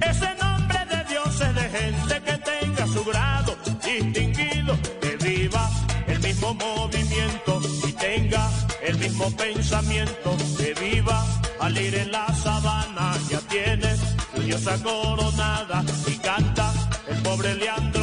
Ese 0.00 0.28
nombre 0.40 0.78
de 0.86 1.04
Dios 1.10 1.40
es 1.40 1.54
de 1.56 1.68
gente 1.70 2.22
que 2.22 2.38
tenga 2.38 2.86
su 2.86 3.04
grado 3.04 3.56
distinguido. 3.84 4.78
Que 5.00 5.16
viva 5.16 5.68
el 6.06 6.20
mismo 6.20 6.54
movimiento 6.54 7.60
y 7.88 7.92
tenga 7.94 8.48
el 8.80 8.96
mismo 8.96 9.28
pensamiento. 9.36 10.36
Que 10.56 10.72
viva 10.74 11.26
al 11.58 11.76
ir 11.76 11.96
en 11.96 12.12
la 12.12 12.32
sabana 12.32 13.14
ya 13.28 13.40
tiene 13.40 13.96
su 14.36 14.40
diosa 14.40 14.80
coronada 14.84 15.82
y 16.06 16.12
canta 16.18 16.72
el 17.08 17.16
pobre 17.22 17.56
Leandro 17.56 18.01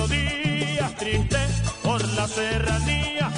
triste 1.00 1.38
por 1.82 2.06
la 2.14 2.28
serranía 2.28 3.32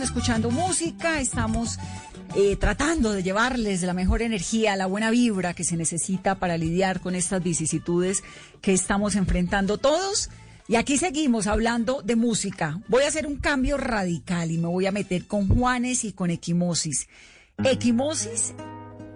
escuchando 0.00 0.50
música, 0.50 1.20
estamos 1.20 1.78
eh, 2.34 2.56
tratando 2.56 3.12
de 3.12 3.22
llevarles 3.22 3.82
la 3.82 3.94
mejor 3.94 4.22
energía, 4.22 4.76
la 4.76 4.86
buena 4.86 5.10
vibra 5.10 5.54
que 5.54 5.64
se 5.64 5.76
necesita 5.76 6.38
para 6.38 6.58
lidiar 6.58 7.00
con 7.00 7.14
estas 7.14 7.42
vicisitudes 7.42 8.22
que 8.60 8.72
estamos 8.72 9.16
enfrentando 9.16 9.78
todos. 9.78 10.30
Y 10.68 10.76
aquí 10.76 10.98
seguimos 10.98 11.46
hablando 11.46 12.02
de 12.02 12.16
música. 12.16 12.80
Voy 12.88 13.04
a 13.04 13.08
hacer 13.08 13.26
un 13.26 13.36
cambio 13.36 13.76
radical 13.76 14.50
y 14.50 14.58
me 14.58 14.68
voy 14.68 14.86
a 14.86 14.92
meter 14.92 15.26
con 15.26 15.48
Juanes 15.48 16.04
y 16.04 16.12
con 16.12 16.30
Equimosis. 16.30 17.08
Equimosis 17.64 18.54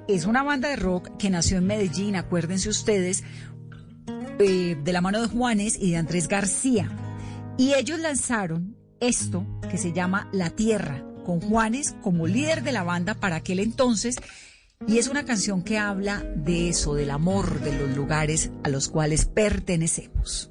es 0.08 0.24
una 0.24 0.42
banda 0.42 0.68
de 0.68 0.76
rock 0.76 1.16
que 1.18 1.30
nació 1.30 1.58
en 1.58 1.66
Medellín, 1.66 2.16
acuérdense 2.16 2.68
ustedes, 2.68 3.22
eh, 4.38 4.76
de 4.82 4.92
la 4.92 5.00
mano 5.00 5.20
de 5.20 5.28
Juanes 5.28 5.76
y 5.78 5.90
de 5.90 5.96
Andrés 5.98 6.28
García. 6.28 6.90
Y 7.58 7.74
ellos 7.74 7.98
lanzaron 7.98 8.79
esto 9.00 9.44
que 9.70 9.78
se 9.78 9.92
llama 9.92 10.28
La 10.32 10.50
Tierra, 10.50 11.04
con 11.24 11.40
Juanes 11.40 11.94
como 12.02 12.26
líder 12.26 12.62
de 12.62 12.72
la 12.72 12.82
banda 12.82 13.14
para 13.14 13.36
aquel 13.36 13.58
entonces. 13.60 14.16
Y 14.86 14.98
es 14.98 15.08
una 15.08 15.24
canción 15.24 15.62
que 15.62 15.78
habla 15.78 16.22
de 16.36 16.68
eso, 16.70 16.94
del 16.94 17.10
amor, 17.10 17.60
de 17.60 17.78
los 17.78 17.96
lugares 17.96 18.50
a 18.62 18.68
los 18.68 18.88
cuales 18.88 19.26
pertenecemos. 19.26 20.50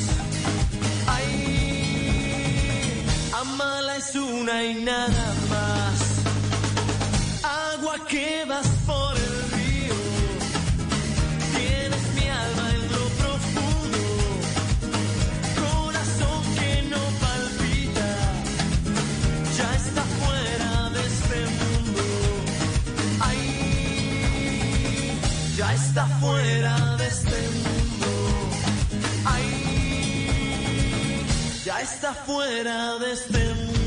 Es 4.01 4.15
una 4.15 4.63
y 4.63 4.73
nada 4.83 5.25
más. 5.49 5.97
Agua 7.73 7.95
que 8.07 8.45
vas 8.47 8.67
por 8.87 9.15
el 9.27 9.51
río. 9.55 9.97
Tienes 11.55 12.03
mi 12.15 12.27
alma 12.43 12.65
en 12.77 12.83
lo 12.93 13.03
profundo. 13.21 13.99
Corazón 15.63 16.41
que 16.57 16.71
no 16.91 17.01
palpita. 17.23 18.09
Ya 19.57 19.69
está 19.81 20.03
fuera 20.19 20.71
de 20.95 21.01
este 21.11 21.39
mundo. 21.59 22.03
Ay, 23.29 23.41
ya 25.57 25.69
está 25.73 26.03
fuera 26.21 26.75
de 26.99 27.07
este 27.07 27.39
mundo. 27.63 28.09
Ay, 29.33 29.47
ya 31.65 31.77
está 31.81 32.13
fuera 32.13 32.77
de 32.99 33.11
este 33.13 33.43
mundo. 33.55 33.80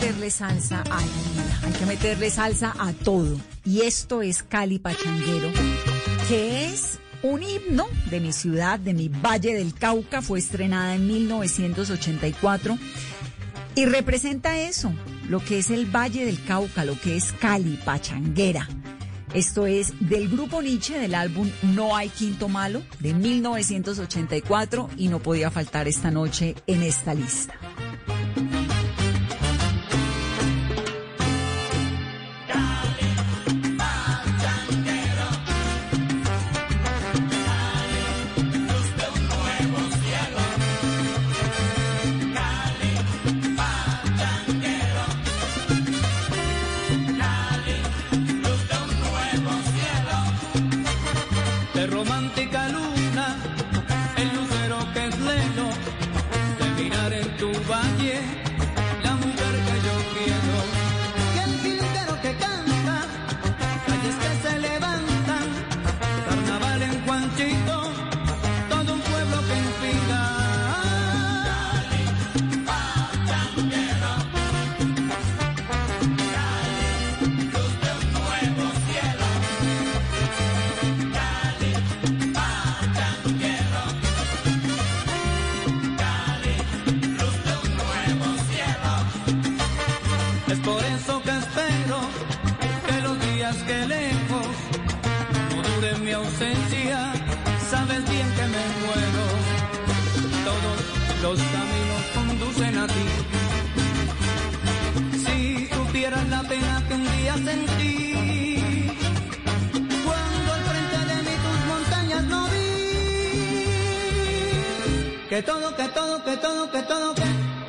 Meterle 0.00 0.30
salsa 0.30 0.82
a 0.90 0.98
hay 1.62 1.72
que 1.72 1.84
meterle 1.84 2.30
salsa 2.30 2.74
a 2.78 2.94
todo. 2.94 3.38
Y 3.66 3.82
esto 3.82 4.22
es 4.22 4.42
Cali 4.42 4.78
Pachanguero, 4.78 5.50
que 6.26 6.64
es 6.66 6.98
un 7.22 7.42
himno 7.42 7.86
de 8.08 8.20
mi 8.20 8.32
ciudad, 8.32 8.78
de 8.78 8.94
mi 8.94 9.08
Valle 9.08 9.52
del 9.52 9.74
Cauca. 9.74 10.22
Fue 10.22 10.38
estrenada 10.38 10.94
en 10.94 11.06
1984 11.06 12.78
y 13.74 13.84
representa 13.84 14.58
eso, 14.58 14.90
lo 15.28 15.44
que 15.44 15.58
es 15.58 15.70
el 15.70 15.84
Valle 15.84 16.24
del 16.24 16.42
Cauca, 16.44 16.86
lo 16.86 16.98
que 16.98 17.16
es 17.16 17.32
Cali 17.32 17.78
Pachanguera. 17.84 18.66
Esto 19.34 19.66
es 19.66 19.92
del 20.00 20.30
grupo 20.30 20.62
Nietzsche 20.62 20.98
del 20.98 21.14
álbum 21.14 21.48
No 21.74 21.94
hay 21.94 22.08
quinto 22.08 22.48
malo 22.48 22.82
de 23.00 23.12
1984 23.12 24.88
y 24.96 25.08
no 25.08 25.18
podía 25.18 25.50
faltar 25.50 25.86
esta 25.88 26.10
noche 26.10 26.54
en 26.66 26.82
esta 26.82 27.12
lista. 27.12 27.54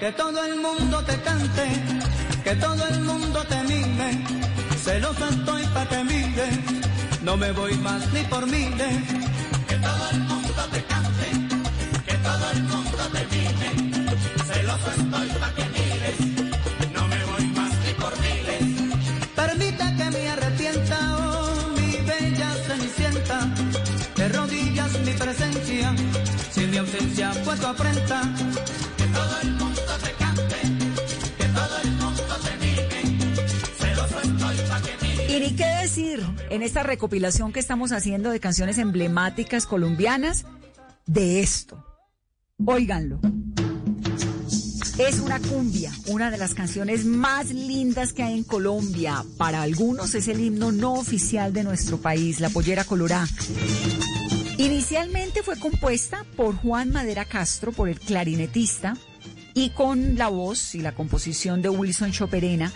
Que, 0.01 0.11
todo 0.13 0.43
el 0.43 0.55
mundo 0.55 1.03
te 1.03 1.15
cante, 1.21 1.65
que 2.43 2.55
todo 2.55 2.87
el 2.87 3.01
mundo 3.01 3.39
te 3.47 3.61
mire. 3.71 4.09
Celosa 4.83 5.29
estoy 5.29 5.63
pa' 5.75 5.85
que 5.89 6.03
mire, 6.03 6.47
no 7.21 7.37
me 7.37 7.51
voy 7.51 7.75
más 7.75 8.01
ni 8.11 8.23
por 8.23 8.47
miles. 8.47 8.95
Que 9.69 9.75
todo 9.75 10.05
el 10.13 10.19
mundo 10.21 10.61
te 10.73 10.83
cante, 10.91 11.27
que 12.07 12.15
todo 12.27 12.45
el 12.55 12.63
mundo 12.63 13.03
te 13.13 13.21
mire. 13.33 13.69
Celosa 14.49 14.91
estoy 14.97 15.29
pa' 15.41 15.53
que 15.57 15.65
mires, 15.75 16.19
no 16.95 17.07
me 17.07 17.19
voy 17.31 17.45
más 17.57 17.71
ni 17.85 17.93
por 18.01 18.13
miles. 18.25 18.63
Permita 19.35 19.95
que 19.97 20.09
me 20.15 20.29
arrepienta, 20.29 20.97
oh 21.19 21.69
mi 21.77 21.97
bella 22.09 22.49
cenicienta, 22.67 23.37
de 24.15 24.29
rodillas 24.29 24.91
mi 25.05 25.13
presencia, 25.13 25.93
si 26.49 26.61
mi 26.65 26.77
ausencia 26.77 27.33
fue 27.43 27.55
tu 27.55 27.67
afrenta. 27.67 28.21
En 36.51 36.63
esta 36.63 36.83
recopilación 36.83 37.53
que 37.53 37.61
estamos 37.61 37.93
haciendo 37.93 38.29
de 38.29 38.41
canciones 38.41 38.77
emblemáticas 38.77 39.65
colombianas 39.65 40.45
de 41.05 41.39
esto. 41.39 41.83
Óiganlo. 42.63 43.21
Es 44.97 45.19
una 45.21 45.39
cumbia, 45.39 45.93
una 46.07 46.29
de 46.29 46.37
las 46.37 46.53
canciones 46.53 47.05
más 47.05 47.51
lindas 47.51 48.11
que 48.11 48.23
hay 48.23 48.37
en 48.37 48.43
Colombia. 48.43 49.23
Para 49.37 49.61
algunos 49.61 50.13
es 50.13 50.27
el 50.27 50.41
himno 50.41 50.73
no 50.73 50.93
oficial 50.95 51.53
de 51.53 51.63
nuestro 51.63 51.99
país, 51.99 52.41
la 52.41 52.49
pollera 52.49 52.83
colorá. 52.83 53.25
Inicialmente 54.57 55.43
fue 55.43 55.57
compuesta 55.57 56.25
por 56.35 56.55
Juan 56.57 56.91
Madera 56.91 57.23
Castro, 57.23 57.71
por 57.71 57.87
el 57.87 57.97
clarinetista, 57.97 58.97
y 59.53 59.69
con 59.69 60.17
la 60.17 60.27
voz 60.27 60.75
y 60.75 60.81
la 60.81 60.93
composición 60.93 61.61
de 61.61 61.69
Wilson 61.69 62.11
Choperena 62.11 62.71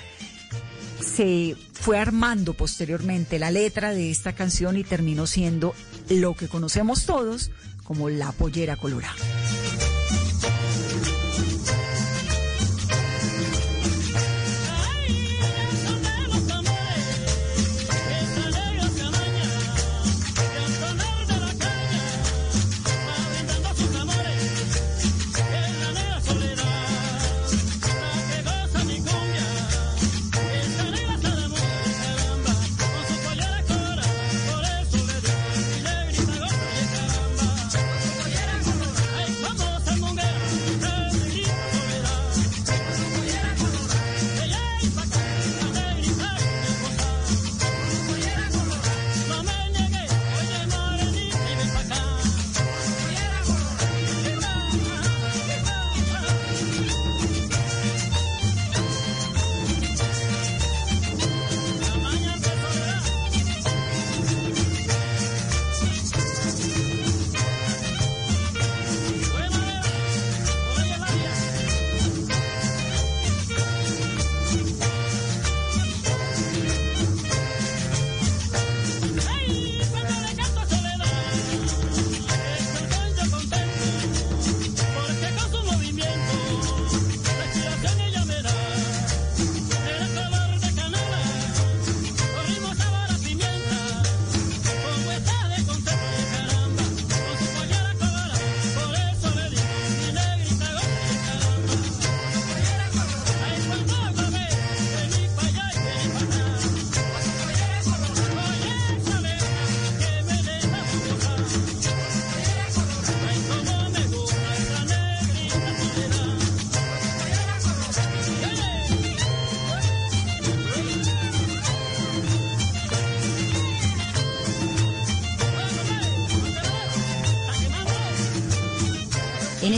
se 1.05 1.55
fue 1.73 1.99
armando 1.99 2.53
posteriormente 2.53 3.39
la 3.39 3.51
letra 3.51 3.91
de 3.91 4.11
esta 4.11 4.33
canción 4.33 4.77
y 4.77 4.83
terminó 4.83 5.27
siendo 5.27 5.73
lo 6.09 6.33
que 6.33 6.47
conocemos 6.47 7.05
todos 7.05 7.51
como 7.83 8.09
la 8.09 8.31
pollera 8.31 8.75
colorada. 8.75 9.15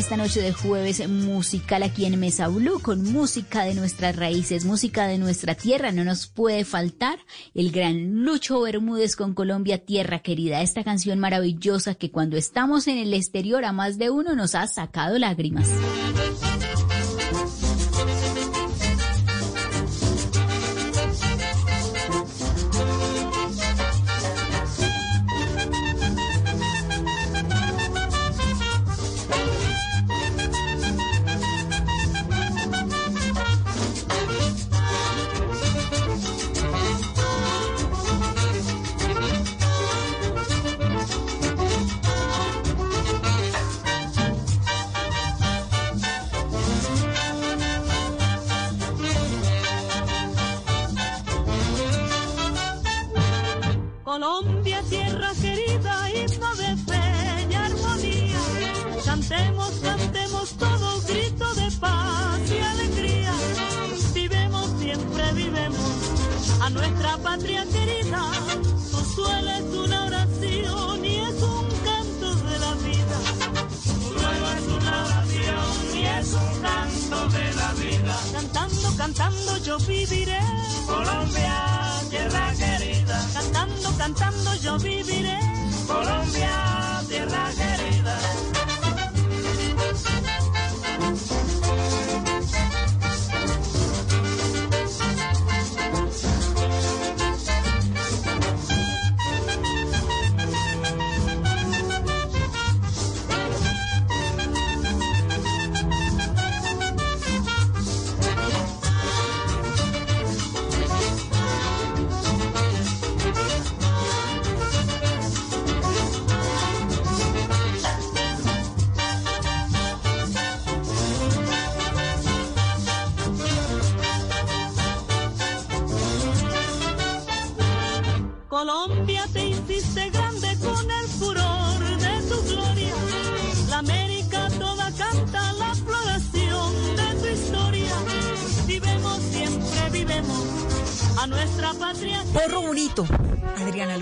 Esta 0.07 0.15
noche 0.15 0.39
de 0.39 0.53
jueves 0.53 1.05
musical 1.09 1.83
aquí 1.83 2.05
en 2.05 2.17
Mesa 2.17 2.47
Blue 2.47 2.79
con 2.81 3.03
música 3.03 3.65
de 3.65 3.73
nuestras 3.73 4.15
raíces, 4.15 4.63
música 4.63 5.05
de 5.05 5.17
nuestra 5.17 5.53
tierra. 5.53 5.91
No 5.91 6.05
nos 6.05 6.27
puede 6.27 6.63
faltar 6.63 7.19
el 7.53 7.73
gran 7.73 8.23
Lucho 8.23 8.61
Bermúdez 8.61 9.17
con 9.17 9.33
Colombia 9.33 9.79
Tierra 9.79 10.19
Querida. 10.19 10.61
Esta 10.61 10.85
canción 10.85 11.19
maravillosa 11.19 11.93
que 11.93 12.09
cuando 12.09 12.37
estamos 12.37 12.87
en 12.87 12.99
el 12.99 13.13
exterior 13.13 13.65
a 13.65 13.73
más 13.73 13.97
de 13.97 14.09
uno 14.09 14.33
nos 14.33 14.55
ha 14.55 14.65
sacado 14.67 15.19
lágrimas. 15.19 15.69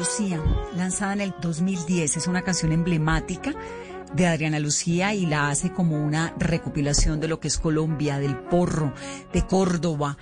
Lucía, 0.05 0.39
lanzada 0.75 1.13
en 1.13 1.21
el 1.21 1.33
2010. 1.41 2.17
Es 2.17 2.27
una 2.27 2.43
canción 2.43 2.71
emblemática 2.71 3.55
de 4.13 4.27
Adriana 4.27 4.59
Lucía 4.59 5.15
y 5.15 5.25
la 5.25 5.49
hace 5.49 5.71
como 5.71 5.97
una 5.97 6.31
recopilación 6.37 7.19
de 7.19 7.27
lo 7.27 7.39
que 7.39 7.47
es 7.47 7.57
Colombia, 7.57 8.19
del 8.19 8.37
porro, 8.37 8.93
de 9.33 9.47
Córdoba, 9.47 10.19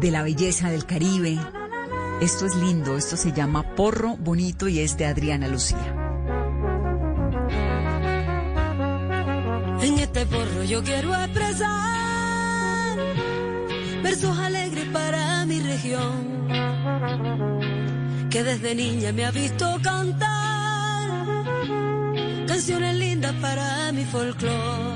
de 0.00 0.10
la 0.10 0.22
belleza 0.22 0.70
del 0.70 0.86
Caribe. 0.86 1.38
Esto 2.22 2.46
es 2.46 2.56
lindo, 2.56 2.96
esto 2.96 3.18
se 3.18 3.32
llama 3.32 3.74
Porro 3.74 4.16
Bonito 4.16 4.68
y 4.68 4.78
es 4.78 4.96
de 4.96 5.04
Adriana 5.04 5.48
Lucía. 5.48 5.94
En 9.82 9.98
este 9.98 10.24
porro 10.24 10.64
yo 10.64 10.82
quiero 10.82 11.14
expresar 11.14 12.96
versos 14.02 14.38
alegres 14.38 14.86
para 14.86 15.44
mi 15.44 15.60
región, 15.60 16.48
que 18.36 18.44
desde 18.44 18.74
niña 18.74 19.12
me 19.12 19.24
ha 19.24 19.30
visto 19.30 19.64
cantar 19.82 21.08
canciones 22.46 22.94
lindas 22.94 23.32
para 23.40 23.90
mi 23.92 24.04
folclor. 24.04 24.94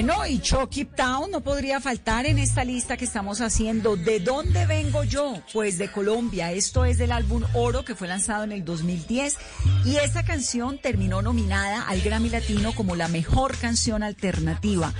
Bueno, 0.00 0.24
y 0.28 0.38
Chucky 0.38 0.84
Town 0.84 1.28
no 1.32 1.40
podría 1.40 1.80
faltar 1.80 2.24
en 2.24 2.38
esta 2.38 2.64
lista 2.64 2.96
que 2.96 3.04
estamos 3.04 3.40
haciendo. 3.40 3.96
¿De 3.96 4.20
dónde 4.20 4.64
vengo 4.64 5.02
yo? 5.02 5.42
Pues 5.52 5.76
de 5.76 5.90
Colombia. 5.90 6.52
Esto 6.52 6.84
es 6.84 6.98
del 6.98 7.10
álbum 7.10 7.42
Oro 7.52 7.84
que 7.84 7.96
fue 7.96 8.06
lanzado 8.06 8.44
en 8.44 8.52
el 8.52 8.64
2010 8.64 9.36
y 9.84 9.96
esta 9.96 10.24
canción 10.24 10.78
terminó 10.78 11.20
nominada 11.20 11.82
al 11.82 12.00
Grammy 12.00 12.28
Latino 12.28 12.76
como 12.76 12.94
la 12.94 13.08
mejor 13.08 13.58
canción 13.58 14.04
alternativa. 14.04 14.94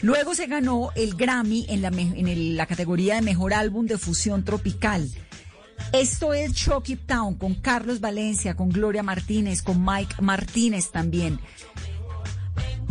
Luego 0.00 0.34
se 0.34 0.48
ganó 0.48 0.90
el 0.96 1.14
Grammy 1.14 1.66
en 1.68 1.80
la, 1.80 1.92
la 1.92 2.66
categoría 2.66 3.14
de 3.14 3.22
mejor 3.22 3.54
álbum 3.54 3.86
de 3.86 3.98
fusión 3.98 4.44
tropical. 4.44 5.08
Esto 5.92 6.34
es 6.34 6.54
Chucky 6.54 6.96
Town 6.96 7.36
con 7.36 7.54
Carlos 7.54 8.00
Valencia, 8.00 8.56
con 8.56 8.70
Gloria 8.70 9.04
Martínez, 9.04 9.62
con 9.62 9.84
Mike 9.84 10.16
Martínez 10.20 10.90
también. 10.90 11.38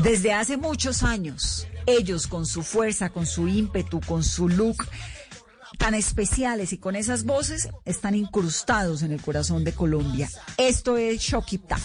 Desde 0.04 0.32
hace 0.32 0.56
muchos 0.56 1.04
años, 1.04 1.68
ellos 1.86 2.26
con 2.26 2.46
su 2.46 2.64
fuerza, 2.64 3.10
con 3.10 3.26
su 3.26 3.50
ímpetu, 3.50 4.00
con 4.00 4.24
su 4.24 4.48
look 4.48 4.88
tan 5.78 5.94
especiales 5.94 6.72
y 6.72 6.78
con 6.78 6.96
esas 6.96 7.26
voces 7.26 7.70
están 7.84 8.16
incrustados 8.16 9.02
en 9.02 9.12
el 9.12 9.22
corazón 9.22 9.66
de 9.66 9.74
Colombia. 9.74 10.30
Esto 10.58 10.96
es 10.96 11.22
Shokita. 11.22 11.76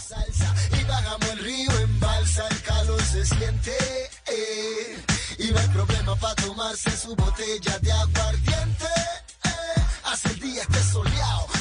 Hace 10.03 10.29
el 10.29 10.39
día 10.39 10.63
soleado 10.91 11.54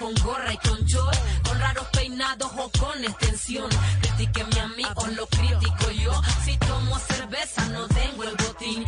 con 0.00 0.14
gorra 0.24 0.52
y 0.52 0.56
con 0.56 0.82
short, 0.86 1.18
con 1.46 1.60
raros 1.60 1.86
peinados 1.92 2.50
o 2.56 2.70
con 2.80 3.04
extensión. 3.04 3.68
Critíquenme 4.00 4.60
a 4.60 4.68
mí 4.68 4.82
o 4.96 5.06
lo 5.08 5.26
critico 5.26 5.90
yo. 5.90 6.12
Si 6.44 6.56
tomo 6.56 6.98
cerveza 6.98 7.66
no 7.66 7.86
tengo 7.88 8.24
el 8.24 8.34
botín. 8.36 8.84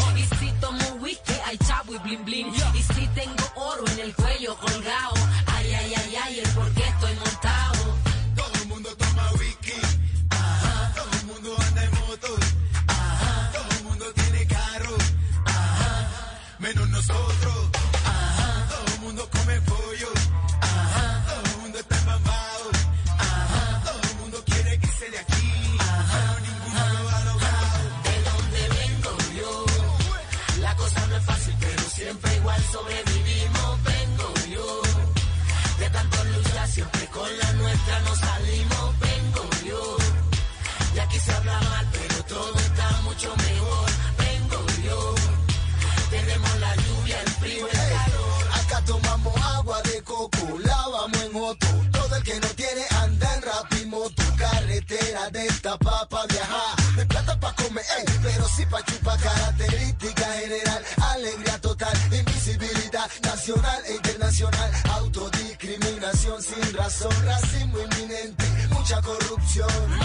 nacional 63.43 63.83
e 63.87 63.95
internacional, 63.97 64.71
autodiscriminación 64.93 66.41
sin 66.41 66.75
razón, 66.75 67.13
racismo 67.25 67.77
inminente, 67.81 68.45
mucha 68.71 69.03
corrupción. 69.03 70.02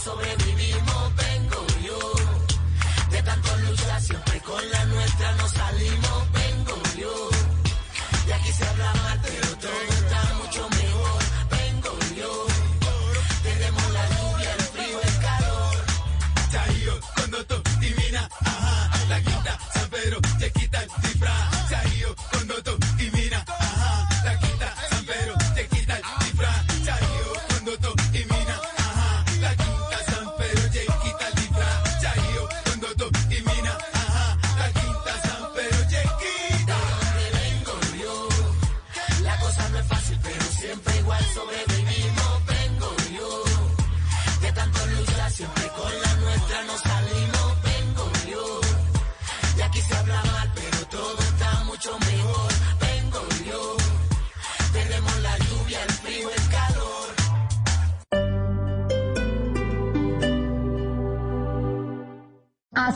so 0.00 0.18
every 0.18 0.49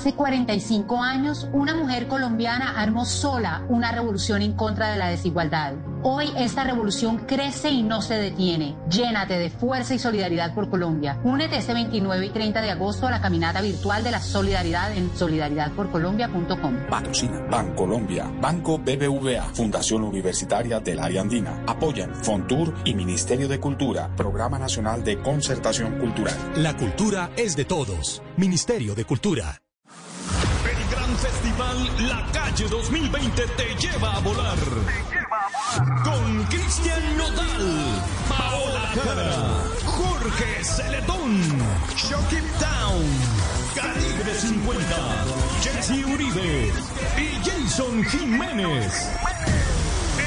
Hace 0.05 0.17
45 0.17 1.03
años, 1.03 1.49
una 1.55 1.75
mujer 1.75 2.09
colombiana 2.09 2.79
armó 2.79 3.07
sola 3.07 3.65
una 3.71 3.91
revolución 3.91 4.43
en 4.43 4.53
contra 4.53 4.91
de 4.91 4.99
la 4.99 5.09
desigualdad. 5.09 5.77
Hoy 6.03 6.31
esta 6.37 6.63
revolución 6.63 7.21
crece 7.27 7.71
y 7.71 7.83
no 7.83 8.03
se 8.03 8.13
detiene. 8.17 8.77
Llénate 8.91 9.39
de 9.39 9.49
fuerza 9.49 9.95
y 9.95 9.99
solidaridad 9.99 10.55
por 10.55 10.69
Colombia. 10.69 11.19
Únete 11.25 11.57
este 11.57 11.73
29 11.73 12.27
y 12.27 12.29
30 12.29 12.61
de 12.61 12.71
agosto 12.71 13.07
a 13.07 13.13
la 13.13 13.23
caminata 13.23 13.63
virtual 13.63 14.05
de 14.05 14.11
la 14.11 14.21
solidaridad 14.21 14.95
en 14.95 15.11
solidaridadporcolombia.com. 15.17 16.75
Patrocina 16.91 17.41
Bancolombia, 17.51 18.31
Banco 18.43 18.77
BBVA, 18.77 19.55
Fundación 19.55 20.05
Universitaria 20.05 20.81
del 20.81 20.99
Área 20.99 21.23
Andina. 21.23 21.65
Apoyan 21.67 22.15
Fontur 22.15 22.75
y 22.85 22.93
Ministerio 22.93 23.49
de 23.49 23.59
Cultura, 23.59 24.15
Programa 24.15 24.59
Nacional 24.59 25.03
de 25.03 25.19
Concertación 25.23 25.99
Cultural. 25.99 26.37
La 26.57 26.77
cultura 26.77 27.31
es 27.39 27.57
de 27.57 27.65
todos. 27.65 28.23
Ministerio 28.37 28.95
de 28.95 29.07
Cultura. 29.07 29.64
La 32.09 32.25
Calle 32.33 32.69
2020 32.69 33.47
te 33.57 33.75
lleva 33.77 34.15
a 34.15 34.21
volar. 34.21 34.57
Te 34.57 35.05
lleva 35.11 35.39
a 35.41 35.79
volar. 35.79 36.05
Con 36.05 36.45
Cristian 36.45 37.17
Nodal, 37.17 38.03
Paola 38.29 38.93
Cara, 38.95 39.65
Jorge 39.85 40.65
Celedón, 40.65 41.43
Shockip 41.97 42.45
Town, 42.61 43.05
Calibre 43.75 44.35
50, 44.35 45.25
Jesse 45.63 46.05
Uribe 46.07 46.73
y 47.19 47.49
Jason 47.49 48.05
Jiménez. 48.05 49.09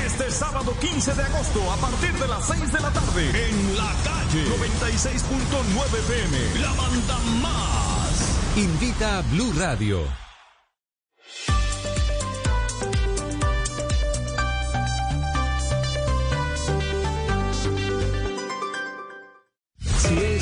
Este 0.06 0.30
sábado 0.32 0.76
15 0.82 1.14
de 1.14 1.24
agosto 1.24 1.72
a 1.72 1.78
partir 1.78 2.14
de 2.14 2.28
las 2.28 2.46
6 2.46 2.74
de 2.74 2.80
la 2.80 2.92
tarde 2.92 3.50
en 3.50 3.78
la 3.78 3.94
calle 4.04 4.46
96.9 4.50 6.02
p.m. 6.08 6.62
la 6.62 6.74
banda 6.74 7.18
más. 7.42 8.58
Invita 8.58 9.20
a 9.20 9.22
Blue 9.22 9.54
Radio. 9.58 10.27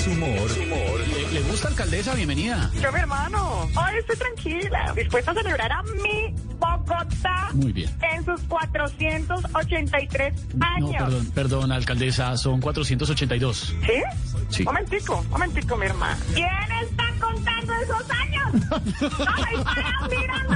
Humor, 0.07 0.29
¿Le, 0.29 0.44
le 0.44 0.44
gusta 1.55 1.69
alcaldesa? 1.69 2.13
Bienvenida. 2.15 2.69
Yo, 2.81 2.91
mi 2.91 2.99
hermano, 2.99 3.61
hoy 3.61 3.97
estoy 3.99 4.17
tranquila, 4.17 4.91
dispuesta 4.93 5.31
a 5.31 5.35
celebrar 5.35 5.71
a 5.71 5.83
mi 5.83 6.33
Bogotá 6.59 7.49
Muy 7.53 7.71
bien. 7.71 7.89
en 8.13 8.25
sus 8.25 8.41
483 8.41 10.33
No, 10.55 10.65
años. 10.65 10.91
perdón, 10.97 11.31
perdón, 11.33 11.71
alcaldesa, 11.71 12.35
son 12.35 12.59
482. 12.59 13.57
¿Sí? 13.57 13.73
Sí. 14.49 14.63
Momentico, 14.63 15.23
momentico, 15.29 15.77
mi 15.77 15.85
hermano. 15.85 16.17
¿Quién 16.33 16.47
está 16.83 17.05
contando 17.25 17.73
esos 17.75 18.03
años? 18.11 18.35
¡Ay, 19.27 19.55
para 19.63 20.07
mirando! 20.09 20.55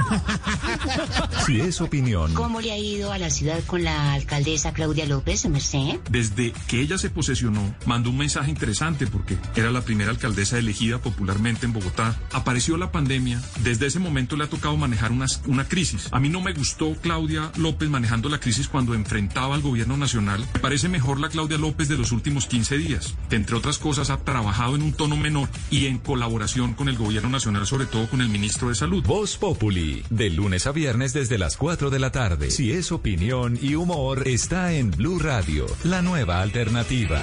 si 1.46 1.60
es 1.60 1.80
opinión, 1.80 2.32
¿Cómo 2.34 2.60
le 2.60 2.72
ha 2.72 2.78
ido 2.78 3.10
a 3.12 3.18
la 3.18 3.30
ciudad 3.30 3.58
con 3.66 3.82
la 3.84 4.12
alcaldesa 4.12 4.72
Claudia 4.74 5.06
López, 5.06 5.48
Merced? 5.48 5.98
Desde 6.10 6.52
que 6.68 6.80
ella 6.80 6.98
se 6.98 7.08
posesionó, 7.10 7.74
mandó 7.86 8.10
un 8.10 8.18
mensaje 8.18 8.50
interesante 8.50 9.06
porque 9.06 9.38
era 9.56 9.70
la 9.70 9.80
primera 9.80 10.10
alcaldesa 10.10 10.58
elegida 10.58 10.89
popularmente 10.98 11.66
en 11.66 11.72
Bogotá. 11.72 12.18
Apareció 12.32 12.76
la 12.76 12.92
pandemia. 12.92 13.40
Desde 13.62 13.86
ese 13.86 13.98
momento 13.98 14.36
le 14.36 14.44
ha 14.44 14.50
tocado 14.50 14.76
manejar 14.76 15.12
una, 15.12 15.64
crisis. 15.68 16.08
A 16.10 16.20
mí 16.20 16.28
no 16.28 16.40
me 16.40 16.52
gustó 16.52 16.96
Claudia 17.00 17.52
López 17.56 17.88
manejando 17.88 18.28
la 18.28 18.40
crisis 18.40 18.68
cuando 18.68 18.94
enfrentaba 18.94 19.54
al 19.54 19.62
gobierno 19.62 19.96
nacional. 19.96 20.46
Me 20.54 20.60
parece 20.60 20.88
mejor 20.88 21.20
la 21.20 21.28
Claudia 21.28 21.58
López 21.58 21.88
de 21.88 21.98
los 21.98 22.12
últimos 22.12 22.46
15 22.46 22.78
días, 22.78 23.14
que 23.28 23.36
entre 23.36 23.56
otras 23.56 23.78
cosas 23.78 24.10
ha 24.10 24.18
trabajado 24.18 24.76
en 24.76 24.82
un 24.82 24.92
tono 24.92 25.16
menor 25.16 25.48
y 25.70 25.86
en 25.86 25.98
colaboración 25.98 26.74
con 26.74 26.88
el 26.88 26.96
gobierno 26.96 27.28
nacional, 27.28 27.66
sobre 27.66 27.86
todo 27.86 28.08
con 28.08 28.20
el 28.20 28.28
ministro 28.28 28.68
de 28.68 28.74
Salud. 28.74 29.04
Voz 29.04 29.36
Populi, 29.36 30.04
de 30.10 30.30
lunes 30.30 30.66
a 30.66 30.72
viernes 30.72 31.12
desde 31.12 31.38
las 31.38 31.56
4 31.56 31.90
de 31.90 31.98
la 31.98 32.10
tarde. 32.10 32.50
Si 32.50 32.72
es 32.72 32.92
opinión 32.92 33.58
y 33.60 33.74
humor, 33.74 34.26
está 34.26 34.72
en 34.72 34.90
Blue 34.90 35.18
Radio, 35.18 35.66
la 35.84 36.02
nueva 36.02 36.40
alternativa. 36.40 37.22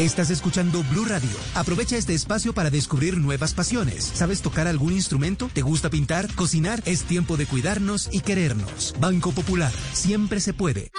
Estás 0.00 0.30
escuchando 0.30 0.82
Blue 0.84 1.04
Radio. 1.04 1.28
Aprovecha 1.54 1.94
este 1.94 2.14
espacio 2.14 2.54
para 2.54 2.70
descubrir 2.70 3.18
nuevas 3.18 3.52
pasiones. 3.52 4.02
¿Sabes 4.02 4.40
tocar 4.40 4.66
algún 4.66 4.94
instrumento? 4.94 5.50
¿Te 5.52 5.60
gusta 5.60 5.90
pintar? 5.90 6.34
¿Cocinar? 6.36 6.82
Es 6.86 7.02
tiempo 7.02 7.36
de 7.36 7.44
cuidarnos 7.44 8.08
y 8.10 8.20
querernos. 8.20 8.94
Banco 8.98 9.30
Popular. 9.32 9.70
Siempre 9.92 10.40
se 10.40 10.54
puede. 10.54 10.90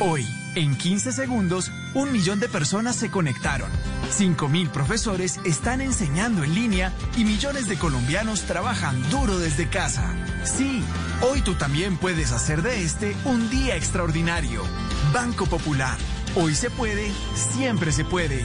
Hoy, 0.00 0.26
en 0.54 0.74
15 0.74 1.12
segundos, 1.12 1.70
un 1.92 2.12
millón 2.12 2.40
de 2.40 2.48
personas 2.48 2.96
se 2.96 3.10
conectaron. 3.10 3.70
5.000 4.10 4.70
profesores 4.70 5.38
están 5.44 5.82
enseñando 5.82 6.44
en 6.44 6.54
línea 6.54 6.94
y 7.18 7.24
millones 7.24 7.68
de 7.68 7.76
colombianos 7.76 8.44
trabajan 8.44 9.02
duro 9.10 9.38
desde 9.38 9.68
casa. 9.68 10.14
Sí, 10.44 10.82
hoy 11.20 11.42
tú 11.42 11.56
también 11.56 11.98
puedes 11.98 12.32
hacer 12.32 12.62
de 12.62 12.84
este 12.84 13.14
un 13.26 13.50
día 13.50 13.76
extraordinario. 13.76 14.62
Banco 15.12 15.44
Popular. 15.44 15.98
Hoy 16.34 16.54
se 16.54 16.70
puede, 16.70 17.12
siempre 17.34 17.92
se 17.92 18.06
puede. 18.06 18.42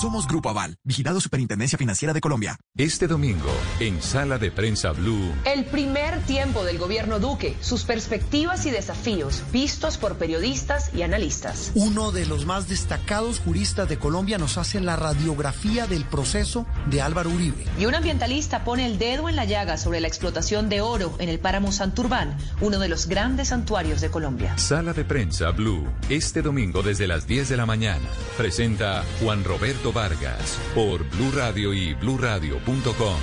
Somos 0.00 0.26
Grupo 0.26 0.50
Aval, 0.50 0.76
vigilado 0.84 1.22
Superintendencia 1.22 1.78
Financiera 1.78 2.12
de 2.12 2.20
Colombia. 2.20 2.58
Este 2.76 3.06
domingo, 3.06 3.50
en 3.80 4.02
Sala 4.02 4.36
de 4.36 4.50
Prensa 4.50 4.92
Blue, 4.92 5.32
El 5.46 5.64
primer 5.64 6.20
tiempo 6.24 6.64
del 6.64 6.76
gobierno 6.76 7.18
Duque, 7.18 7.56
sus 7.62 7.84
perspectivas 7.84 8.66
y 8.66 8.70
desafíos 8.70 9.42
vistos 9.52 9.96
por 9.96 10.18
periodistas 10.18 10.90
y 10.94 11.00
analistas. 11.00 11.72
Uno 11.74 12.12
de 12.12 12.26
los 12.26 12.44
más 12.44 12.68
destacados 12.68 13.38
juristas 13.40 13.88
de 13.88 13.96
Colombia 13.96 14.36
nos 14.36 14.58
hace 14.58 14.80
la 14.80 14.96
radiografía 14.96 15.86
del 15.86 16.04
proceso 16.04 16.66
de 16.90 17.00
Álvaro 17.00 17.30
Uribe. 17.30 17.64
Y 17.78 17.86
un 17.86 17.94
ambientalista 17.94 18.64
pone 18.64 18.84
el 18.84 18.98
dedo 18.98 19.30
en 19.30 19.36
la 19.36 19.46
llaga 19.46 19.78
sobre 19.78 20.00
la 20.00 20.08
explotación 20.08 20.68
de 20.68 20.82
oro 20.82 21.14
en 21.18 21.30
el 21.30 21.38
páramo 21.38 21.72
Santurbán, 21.72 22.36
uno 22.60 22.78
de 22.80 22.90
los 22.90 23.06
grandes 23.06 23.48
santuarios 23.48 24.02
de 24.02 24.10
Colombia. 24.10 24.58
Sala 24.58 24.92
de 24.92 25.06
Prensa 25.06 25.52
Blue, 25.52 25.88
este 26.10 26.42
domingo 26.42 26.82
desde 26.82 27.06
las 27.06 27.26
10 27.26 27.48
de 27.48 27.56
la 27.56 27.64
mañana. 27.64 28.04
Presenta 28.36 29.02
Juan 29.22 29.42
Roberto 29.42 29.85
Vargas 29.92 30.58
por 30.74 31.08
Blue 31.10 31.32
Radio 31.34 31.72
y 31.72 31.94
bluradio.com. 31.94 33.18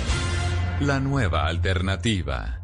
La 0.80 1.00
nueva 1.00 1.46
alternativa. 1.46 2.60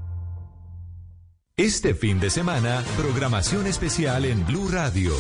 Este 1.61 1.95
fin 1.95 2.19
de 2.21 2.31
semana, 2.31 2.83
programación 2.97 3.67
especial 3.67 4.25
en 4.25 4.47
Blue 4.47 4.69
Radio. 4.71 5.13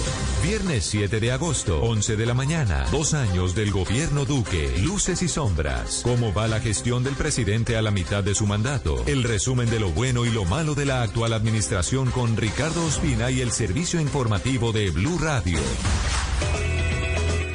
Viernes 0.43 0.87
7 0.87 1.21
de 1.21 1.33
agosto, 1.33 1.83
11 1.83 2.17
de 2.17 2.25
la 2.25 2.33
mañana. 2.33 2.87
Dos 2.91 3.13
años 3.13 3.55
del 3.55 3.71
gobierno 3.71 4.25
Duque. 4.25 4.73
Luces 4.83 5.21
y 5.23 5.29
sombras. 5.29 6.01
¿Cómo 6.03 6.33
va 6.33 6.49
la 6.49 6.59
gestión 6.59 7.05
del 7.05 7.15
presidente 7.15 7.77
a 7.77 7.83
la 7.83 7.91
mitad 7.91 8.25
de 8.25 8.35
su 8.35 8.47
mandato? 8.47 9.05
El 9.07 9.23
resumen 9.23 9.69
de 9.69 9.81
lo 9.81 9.91
bueno 9.91 10.25
y 10.25 10.31
lo 10.31 10.47
malo 10.47 10.75
de 10.75 10.87
la 10.87 11.03
actual 11.03 11.35
administración 11.35 12.11
con 12.11 12.39
Ricardo 12.39 12.87
Ospina 12.87 13.31
y 13.31 13.43
el 13.43 13.53
servicio 13.53 14.01
informativo 14.01 14.73
de 14.73 14.91
Blue 14.91 15.19
Radio. 15.19 15.59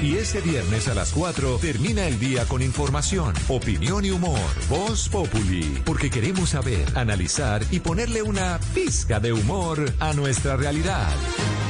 Y 0.02 0.18
este 0.18 0.41
viernes 0.41 0.88
a 0.88 0.93
las 0.93 1.12
4 1.12 1.58
termina 1.60 2.08
el 2.08 2.20
día 2.20 2.46
con 2.46 2.62
información, 2.62 3.34
opinión 3.48 4.06
y 4.06 4.12
humor. 4.12 4.39
Voz 4.70 5.10
Populi. 5.10 5.82
Porque 5.86 6.10
queremos 6.10 6.50
saber, 6.50 6.86
analizar 6.98 7.64
y 7.72 7.80
ponerle 7.80 8.22
una 8.22 8.60
pizca 8.74 9.20
de 9.20 9.34
humor 9.34 9.91
a 10.00 10.14
nuestra 10.14 10.58
realidad. 10.58 11.14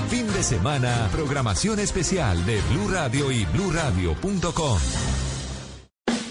Fin 0.09 0.31
de 0.33 0.43
semana, 0.43 1.09
programación 1.11 1.79
especial 1.79 2.45
de 2.45 2.61
Blue 2.71 2.89
Radio 2.89 3.31
y 3.31 3.45
bluradio.com. 3.45 5.14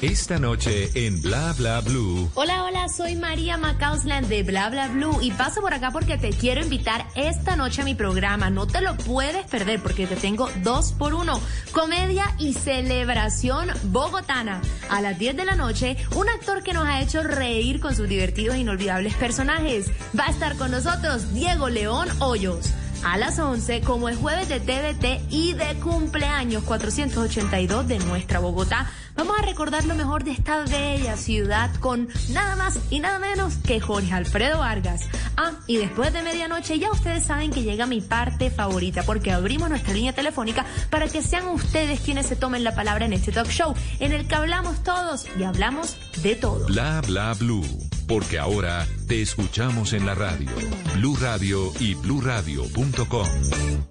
Esta 0.05 0.39
noche 0.39 0.91
en 1.07 1.23
Bla 1.23 1.55
Bla 1.55 1.81
Blue. 1.81 2.31
Hola, 2.35 2.65
hola, 2.65 2.91
soy 2.91 3.17
María 3.17 3.57
Macausland 3.57 4.29
de 4.29 4.43
Bla 4.43 4.69
Bla 4.69 4.89
Blue 4.89 5.19
y 5.23 5.31
paso 5.31 5.63
por 5.63 5.73
acá 5.73 5.93
porque 5.93 6.19
te 6.19 6.29
quiero 6.29 6.61
invitar 6.61 7.07
esta 7.15 7.57
noche 7.57 7.81
a 7.81 7.87
mi 7.87 7.95
programa. 7.95 8.51
No 8.51 8.67
te 8.67 8.83
lo 8.83 8.99
puedes 8.99 9.47
perder 9.47 9.83
porque 9.83 10.07
te 10.07 10.17
tengo 10.17 10.51
dos 10.63 10.93
por 10.93 11.15
uno. 11.15 11.41
Comedia 11.73 12.27
y 12.39 12.53
celebración 12.53 13.71
bogotana. 13.85 14.61
A 14.91 15.01
las 15.01 15.19
10 15.19 15.39
de 15.39 15.47
la 15.47 15.57
noche, 15.57 15.97
un 16.15 16.29
actor 16.29 16.63
que 16.63 16.75
nos 16.75 16.87
ha 16.87 17.01
hecho 17.01 17.23
reír 17.23 17.81
con 17.81 17.97
sus 17.97 18.07
divertidos 18.07 18.57
e 18.57 18.59
inolvidables 18.59 19.15
personajes. 19.15 19.91
Va 20.19 20.27
a 20.27 20.31
estar 20.31 20.55
con 20.59 20.71
nosotros 20.71 21.33
Diego 21.33 21.71
León 21.71 22.11
Hoyos. 22.21 22.75
A 23.05 23.19
las 23.19 23.39
11, 23.39 23.83
como 23.83 24.09
es 24.09 24.17
jueves 24.17 24.49
de 24.49 24.61
TVT 24.61 25.31
y 25.31 25.53
de 25.53 25.75
cumpleaños 25.75 26.65
482 26.65 27.87
de 27.87 27.99
nuestra 27.99 28.39
Bogotá, 28.39 28.91
vamos 29.15 29.39
a 29.39 29.43
recordar 29.43 29.85
lo 29.85 29.95
mejor 29.95 30.25
de 30.25 30.31
esta 30.31 30.65
bella 30.65 31.17
ciudad 31.19 31.71
con 31.81 32.09
nada 32.31 32.57
más 32.57 32.79
y 32.89 33.01
nada 33.01 33.19
menos 33.19 33.57
que 33.59 33.79
Jorge 33.79 34.11
Alfredo 34.13 34.59
Vargas. 34.61 35.03
Ah, 35.37 35.53
y 35.67 35.77
después 35.77 36.15
de 36.15 36.23
medianoche 36.23 36.79
ya 36.79 36.91
ustedes 36.91 37.25
saben 37.25 37.51
que 37.51 37.63
llega 37.63 37.85
mi 37.85 38.01
parte 38.01 38.51
favorita 38.51 39.03
porque 39.03 39.33
abrimos 39.33 39.69
nuestra 39.69 39.93
línea 39.93 40.15
telefónica 40.15 40.65
para 40.89 41.07
que 41.07 41.21
sean 41.21 41.47
ustedes 41.49 42.01
quienes 42.01 42.27
se 42.27 42.37
tomen 42.37 42.65
la 42.65 42.75
palabra 42.75 43.05
en 43.05 43.13
este 43.13 43.33
talk 43.33 43.51
show 43.51 43.75
en 44.01 44.13
el 44.13 44.27
que 44.27 44.35
hablamos 44.35 44.83
todos 44.83 45.27
y 45.39 45.43
hablamos 45.43 45.99
de 46.23 46.37
todo. 46.37 46.67
Bla 46.67 47.03
Bla 47.07 47.35
Blue. 47.35 47.65
Porque 48.07 48.39
ahora 48.39 48.87
te 49.09 49.23
escuchamos 49.23 49.93
en 49.93 50.07
la 50.07 50.15
radio. 50.15 50.51
Blue 50.95 51.17
Radio 51.21 51.73
y 51.81 51.95
bluradio.com. 51.95 53.27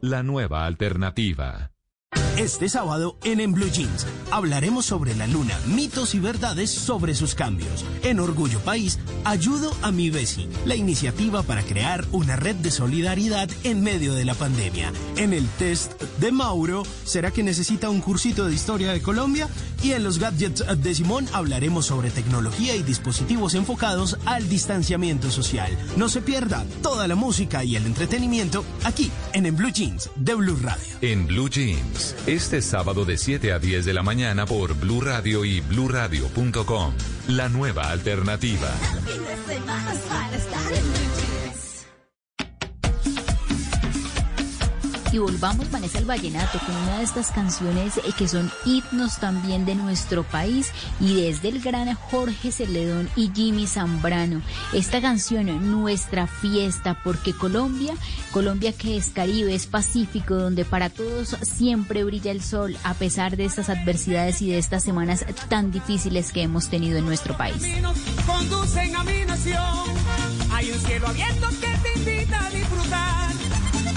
La 0.01 0.23
nueva 0.23 0.65
alternativa. 0.65 1.71
Este 2.37 2.67
sábado 2.67 3.15
en 3.23 3.39
En 3.39 3.53
Blue 3.53 3.69
Jeans 3.69 4.07
hablaremos 4.31 4.87
sobre 4.87 5.15
la 5.15 5.27
luna, 5.27 5.55
mitos 5.67 6.15
y 6.15 6.19
verdades 6.19 6.71
sobre 6.71 7.13
sus 7.13 7.35
cambios. 7.35 7.85
En 8.01 8.19
Orgullo 8.19 8.59
País, 8.61 8.97
ayudo 9.23 9.71
a 9.83 9.91
mi 9.91 10.09
Besi, 10.09 10.49
la 10.65 10.75
iniciativa 10.75 11.43
para 11.43 11.61
crear 11.61 12.03
una 12.11 12.35
red 12.35 12.55
de 12.55 12.71
solidaridad 12.71 13.47
en 13.63 13.83
medio 13.83 14.15
de 14.15 14.25
la 14.25 14.33
pandemia. 14.33 14.91
En 15.15 15.31
el 15.31 15.47
test 15.59 16.01
de 16.19 16.31
Mauro, 16.31 16.81
¿será 17.05 17.29
que 17.29 17.43
necesita 17.43 17.91
un 17.91 18.01
cursito 18.01 18.47
de 18.47 18.55
historia 18.55 18.91
de 18.93 19.01
Colombia? 19.03 19.47
Y 19.83 19.91
en 19.91 20.03
los 20.03 20.17
gadgets 20.17 20.63
de 20.81 20.95
Simón 20.95 21.27
hablaremos 21.33 21.85
sobre 21.85 22.09
tecnología 22.09 22.75
y 22.75 22.81
dispositivos 22.81 23.53
enfocados 23.53 24.17
al 24.25 24.49
distanciamiento 24.49 25.29
social. 25.29 25.77
No 25.97 26.09
se 26.09 26.21
pierda 26.21 26.65
toda 26.81 27.07
la 27.07 27.15
música 27.15 27.63
y 27.63 27.75
el 27.75 27.85
entretenimiento 27.85 28.65
aquí 28.85 29.11
en 29.33 29.45
En 29.45 29.55
Blue 29.55 29.71
Jeans 29.71 30.09
de 30.15 30.33
Blue 30.33 30.57
Radio. 30.61 30.83
En 31.01 31.27
Blue 31.27 31.49
Jeans, 31.49 32.15
este 32.27 32.61
sábado 32.61 33.03
de 33.05 33.17
7 33.17 33.51
a 33.51 33.59
10 33.59 33.85
de 33.85 33.93
la 33.93 34.03
mañana 34.03 34.45
por 34.45 34.75
Blue 34.75 35.01
Radio 35.01 35.43
y 35.43 35.59
bluradio.com. 35.61 36.93
La 37.27 37.49
nueva 37.49 37.89
alternativa. 37.89 38.69
Y 45.13 45.19
volvamos, 45.19 45.69
Vanessa, 45.69 45.99
al 45.99 46.05
vallenato 46.05 46.59
con 46.65 46.75
una 46.75 46.97
de 46.97 47.03
estas 47.03 47.29
canciones 47.31 47.97
eh, 47.97 48.01
que 48.17 48.27
son 48.27 48.51
himnos 48.65 49.19
también 49.19 49.63
de 49.63 49.75
nuestro 49.75 50.23
país 50.23 50.71
y 50.99 51.21
desde 51.21 51.49
el 51.49 51.61
gran 51.61 51.93
Jorge 51.93 52.51
Celedón 52.51 53.07
y 53.15 53.29
Jimmy 53.33 53.67
Zambrano. 53.67 54.41
Esta 54.73 55.01
canción, 55.01 55.69
Nuestra 55.69 56.25
Fiesta, 56.25 56.97
porque 57.03 57.33
Colombia, 57.33 57.93
Colombia 58.31 58.73
que 58.73 58.97
es 58.97 59.09
Caribe, 59.09 59.53
es 59.53 59.67
Pacífico, 59.67 60.35
donde 60.35 60.65
para 60.65 60.89
todos 60.89 61.37
siempre 61.43 62.03
brilla 62.03 62.31
el 62.31 62.41
sol, 62.41 62.75
a 62.83 62.95
pesar 62.95 63.37
de 63.37 63.45
estas 63.45 63.69
adversidades 63.69 64.41
y 64.41 64.49
de 64.49 64.57
estas 64.57 64.83
semanas 64.83 65.25
tan 65.47 65.71
difíciles 65.71 66.31
que 66.31 66.41
hemos 66.41 66.69
tenido 66.69 66.97
en 66.97 67.05
nuestro 67.05 67.37
país. 67.37 67.61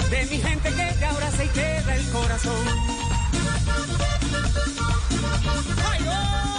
De 0.09 0.25
mi 0.25 0.37
gente 0.37 0.69
que 0.69 0.93
te 0.99 1.05
abraza 1.05 1.43
y 1.43 1.47
te 1.49 1.81
da 1.81 1.95
el 1.95 2.09
corazón. 2.11 2.67
¡Ay! 5.91 6.56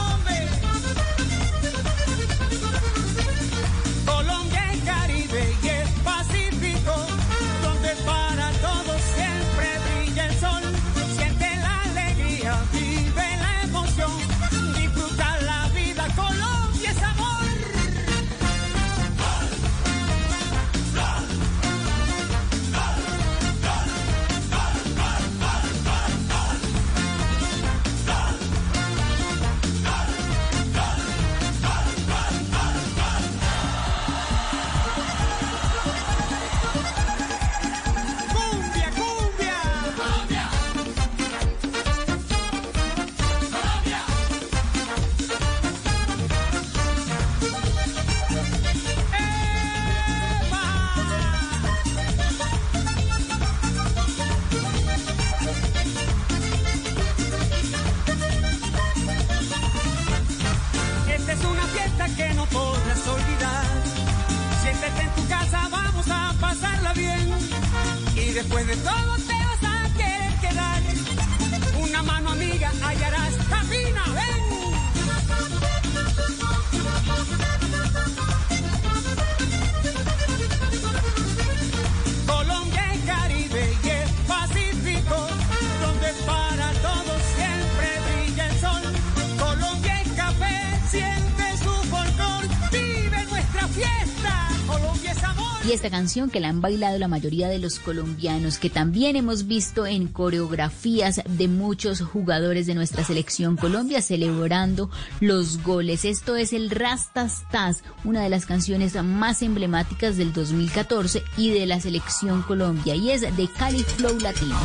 Canción 95.98 96.30
que 96.30 96.38
la 96.38 96.48
han 96.48 96.60
bailado 96.60 96.96
la 96.96 97.08
mayoría 97.08 97.48
de 97.48 97.58
los 97.58 97.80
colombianos, 97.80 98.58
que 98.58 98.70
también 98.70 99.16
hemos 99.16 99.48
visto 99.48 99.84
en 99.84 100.06
coreografías 100.06 101.20
de 101.28 101.48
muchos 101.48 102.02
jugadores 102.02 102.68
de 102.68 102.76
nuestra 102.76 103.02
selección 103.02 103.56
Colombia 103.56 104.00
celebrando 104.00 104.90
los 105.18 105.60
goles. 105.64 106.04
Esto 106.04 106.36
es 106.36 106.52
el 106.52 106.70
Rastastas, 106.70 107.82
una 108.04 108.22
de 108.22 108.28
las 108.28 108.46
canciones 108.46 108.94
más 109.02 109.42
emblemáticas 109.42 110.16
del 110.16 110.32
2014 110.32 111.24
y 111.36 111.50
de 111.50 111.66
la 111.66 111.80
selección 111.80 112.42
Colombia, 112.42 112.94
y 112.94 113.10
es 113.10 113.22
de 113.22 113.48
Cali 113.58 113.82
Flow 113.82 114.20
Latino. 114.20 114.56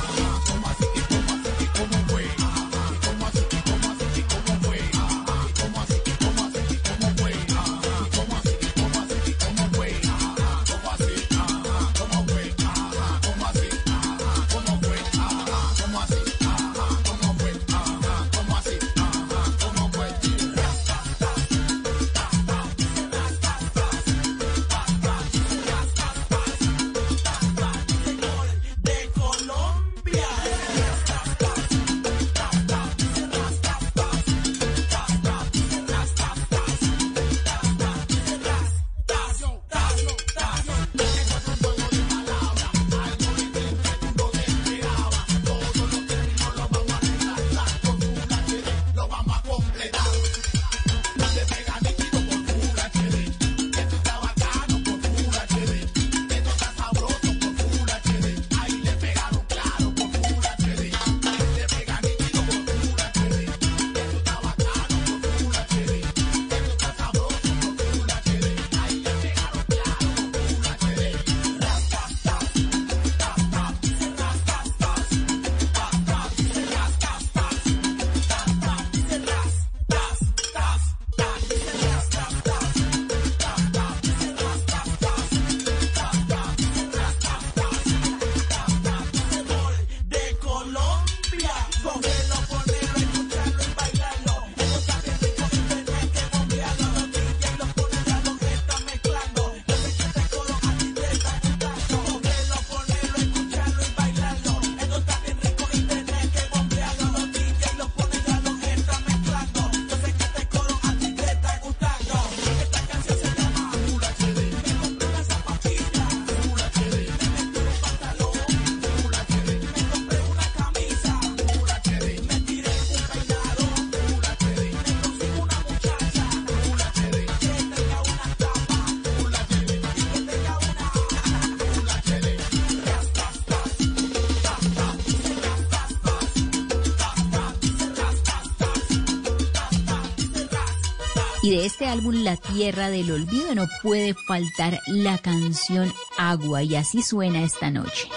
De 141.54 141.68
este 141.68 141.86
álbum 141.86 142.24
La 142.24 142.36
Tierra 142.36 142.90
del 142.90 143.12
Olvido 143.12 143.54
no 143.54 143.68
puede 143.84 144.16
faltar 144.16 144.80
la 144.88 145.20
canción 145.20 145.94
Agua 146.18 146.64
y 146.64 146.76
así 146.76 147.04
suena 147.04 147.44
esta 147.44 147.70
noche. 147.70 148.10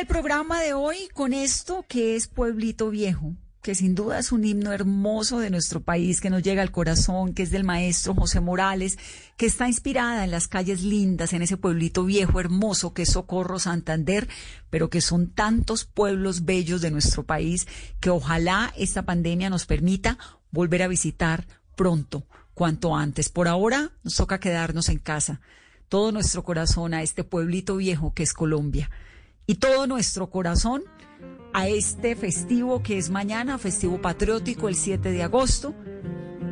El 0.00 0.06
programa 0.06 0.62
de 0.62 0.72
hoy 0.72 1.10
con 1.12 1.34
esto 1.34 1.84
que 1.86 2.16
es 2.16 2.26
Pueblito 2.26 2.88
Viejo, 2.88 3.34
que 3.60 3.74
sin 3.74 3.94
duda 3.94 4.18
es 4.18 4.32
un 4.32 4.46
himno 4.46 4.72
hermoso 4.72 5.40
de 5.40 5.50
nuestro 5.50 5.82
país, 5.82 6.22
que 6.22 6.30
nos 6.30 6.42
llega 6.42 6.62
al 6.62 6.70
corazón, 6.70 7.34
que 7.34 7.42
es 7.42 7.50
del 7.50 7.64
maestro 7.64 8.14
José 8.14 8.40
Morales, 8.40 8.98
que 9.36 9.44
está 9.44 9.68
inspirada 9.68 10.24
en 10.24 10.30
las 10.30 10.48
calles 10.48 10.80
lindas, 10.80 11.34
en 11.34 11.42
ese 11.42 11.58
pueblito 11.58 12.02
viejo 12.06 12.40
hermoso 12.40 12.94
que 12.94 13.02
es 13.02 13.10
Socorro 13.10 13.58
Santander, 13.58 14.26
pero 14.70 14.88
que 14.88 15.02
son 15.02 15.32
tantos 15.32 15.84
pueblos 15.84 16.46
bellos 16.46 16.80
de 16.80 16.90
nuestro 16.90 17.24
país 17.24 17.68
que 18.00 18.08
ojalá 18.08 18.72
esta 18.78 19.02
pandemia 19.02 19.50
nos 19.50 19.66
permita 19.66 20.16
volver 20.50 20.82
a 20.82 20.88
visitar 20.88 21.46
pronto, 21.76 22.26
cuanto 22.54 22.96
antes. 22.96 23.28
Por 23.28 23.48
ahora 23.48 23.92
nos 24.02 24.14
toca 24.14 24.40
quedarnos 24.40 24.88
en 24.88 24.98
casa. 24.98 25.42
Todo 25.90 26.10
nuestro 26.10 26.42
corazón 26.42 26.94
a 26.94 27.02
este 27.02 27.22
pueblito 27.22 27.76
viejo 27.76 28.14
que 28.14 28.22
es 28.22 28.32
Colombia. 28.32 28.88
Y 29.50 29.56
todo 29.56 29.88
nuestro 29.88 30.30
corazón 30.30 30.84
a 31.52 31.66
este 31.66 32.14
festivo 32.14 32.84
que 32.84 32.98
es 32.98 33.10
mañana, 33.10 33.58
festivo 33.58 34.00
patriótico 34.00 34.68
el 34.68 34.76
7 34.76 35.10
de 35.10 35.24
agosto. 35.24 35.74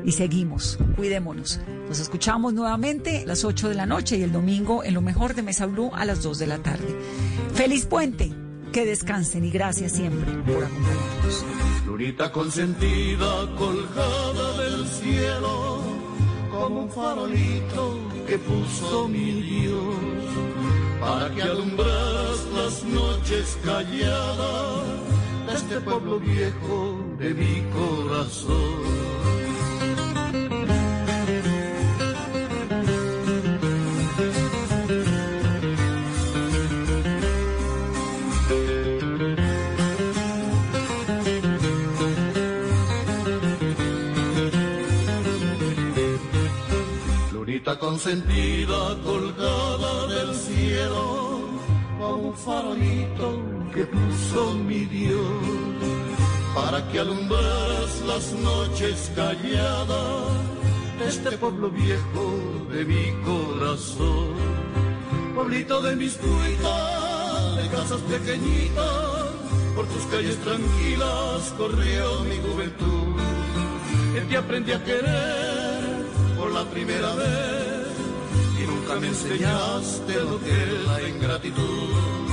Y 0.04 0.10
seguimos, 0.10 0.80
cuidémonos. 0.96 1.60
Nos 1.86 2.00
escuchamos 2.00 2.54
nuevamente 2.54 3.22
a 3.22 3.26
las 3.26 3.44
8 3.44 3.68
de 3.68 3.76
la 3.76 3.86
noche 3.86 4.16
y 4.16 4.24
el 4.24 4.32
domingo 4.32 4.82
en 4.82 4.94
lo 4.94 5.00
mejor 5.00 5.36
de 5.36 5.42
Mesa 5.42 5.66
Blue 5.66 5.92
a 5.94 6.04
las 6.04 6.24
2 6.24 6.40
de 6.40 6.46
la 6.48 6.58
tarde. 6.58 6.88
Feliz 7.54 7.86
puente, 7.86 8.32
que 8.72 8.84
descansen 8.84 9.44
y 9.44 9.50
gracias 9.52 9.92
siempre 9.92 10.32
por 10.32 10.64
acompañarnos. 10.64 11.44
Florita 11.84 12.32
consentida 12.32 13.54
colgada 13.56 14.60
del 14.64 14.84
cielo, 14.88 15.82
como 16.50 16.82
un 16.82 16.90
farolito 16.90 17.96
que 18.26 18.38
puso 18.38 19.06
mi 19.06 19.40
Dios, 19.40 19.94
para 21.00 21.30
que 21.34 21.42
alumbras 21.42 22.46
las 22.54 22.84
noches 22.84 23.58
calladas 23.64 24.84
de 25.46 25.54
este 25.54 25.80
pueblo 25.80 26.18
viejo 26.18 26.98
de 27.18 27.34
mi 27.34 27.62
corazón. 27.72 28.88
Consentida 47.78 48.96
colgada 49.04 50.06
del 50.08 50.17
como 50.86 52.16
un 52.28 52.34
farolito 52.34 53.42
que 53.74 53.84
puso 53.84 54.54
mi 54.54 54.84
Dios, 54.86 55.20
para 56.54 56.86
que 56.88 57.00
alumbras 57.00 58.00
las 58.06 58.32
noches 58.32 59.10
calladas 59.14 60.32
de 60.98 61.08
este 61.08 61.38
pueblo 61.38 61.70
viejo 61.70 62.66
de 62.72 62.84
mi 62.84 63.12
corazón. 63.24 64.34
Pueblito 65.34 65.80
de 65.82 65.96
mis 65.96 66.14
cuitas, 66.14 67.56
de 67.56 67.68
casas 67.68 68.00
pequeñitas, 68.02 69.26
por 69.74 69.86
tus 69.86 70.04
calles 70.06 70.36
tranquilas 70.38 71.54
corrió 71.56 72.24
mi 72.24 72.36
juventud, 72.38 73.16
que 74.14 74.20
te 74.22 74.36
aprendí 74.36 74.72
a 74.72 74.82
querer 74.82 75.78
por 76.36 76.52
la 76.52 76.64
primera 76.64 77.14
vez 77.14 77.57
nunca 78.68 78.94
me 79.00 79.08
enseñaste 79.08 80.14
lo 80.30 80.38
que 80.44 80.52
es 80.62 80.86
la 80.86 81.08
ingratitud. 81.08 82.28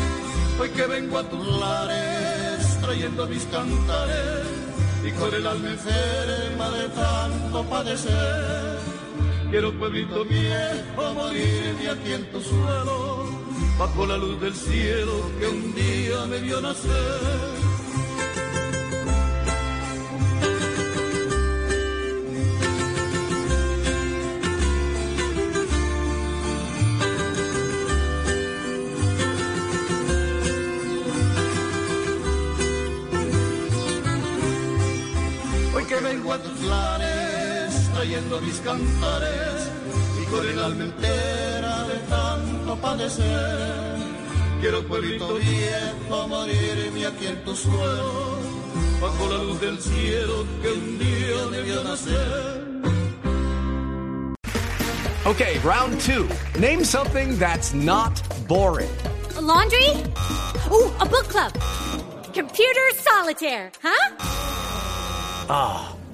Hoy 0.59 0.69
que 0.69 0.85
vengo 0.87 1.17
a 1.17 1.23
tus 1.29 1.47
lares 1.59 2.79
trayendo 2.81 3.27
mis 3.27 3.43
cantares 3.45 4.45
y 5.07 5.11
con 5.11 5.33
el 5.33 5.45
alma 5.47 5.69
enferma 5.69 6.69
de 6.71 6.89
tanto 6.89 7.63
padecer. 7.65 8.79
Quiero 9.49 9.77
pueblito 9.79 10.25
viejo 10.25 11.13
morirme 11.13 11.89
aquí 11.89 12.13
en 12.13 12.31
tu 12.31 12.41
suelo, 12.41 13.25
bajo 13.77 14.05
la 14.05 14.17
luz 14.17 14.41
del 14.41 14.55
cielo 14.55 15.13
que 15.39 15.47
un 15.47 15.73
día 15.75 16.25
me 16.27 16.39
vio 16.39 16.61
nacer. 16.61 17.74
Lares 38.21 38.41
mis 38.41 38.59
cantares 38.59 39.69
y 40.21 40.25
con 40.25 40.47
el 40.47 40.59
alma 40.59 40.83
entera 40.83 41.83
de 41.83 41.97
tanto 42.09 42.75
padecer. 42.77 43.95
Quiero 44.61 44.87
pueblito 44.87 45.35
viejo 45.35 46.27
morirme 46.27 47.05
aquí 47.05 47.27
en 47.27 47.43
tu 47.43 47.55
suelo, 47.55 48.39
bajo 49.01 49.29
la 49.29 49.43
luz 49.43 49.59
del 49.59 49.79
cielo 49.79 50.45
que 50.61 50.71
un 50.71 50.97
día 50.97 51.45
me 51.51 51.61
vio 51.61 51.83
nacer. 51.83 52.75
Okay, 55.25 55.57
round 55.63 55.99
two. 56.01 56.27
Name 56.59 56.83
something 56.83 57.37
that's 57.39 57.73
not 57.73 58.21
boring. 58.47 58.89
A 59.35 59.41
laundry? 59.41 59.89
Ooh, 60.71 60.91
a 60.99 61.05
book 61.05 61.27
club. 61.27 61.51
Computer 62.33 62.91
solitaire, 63.01 63.71
huh? 63.81 64.15
Ah, 65.49 65.94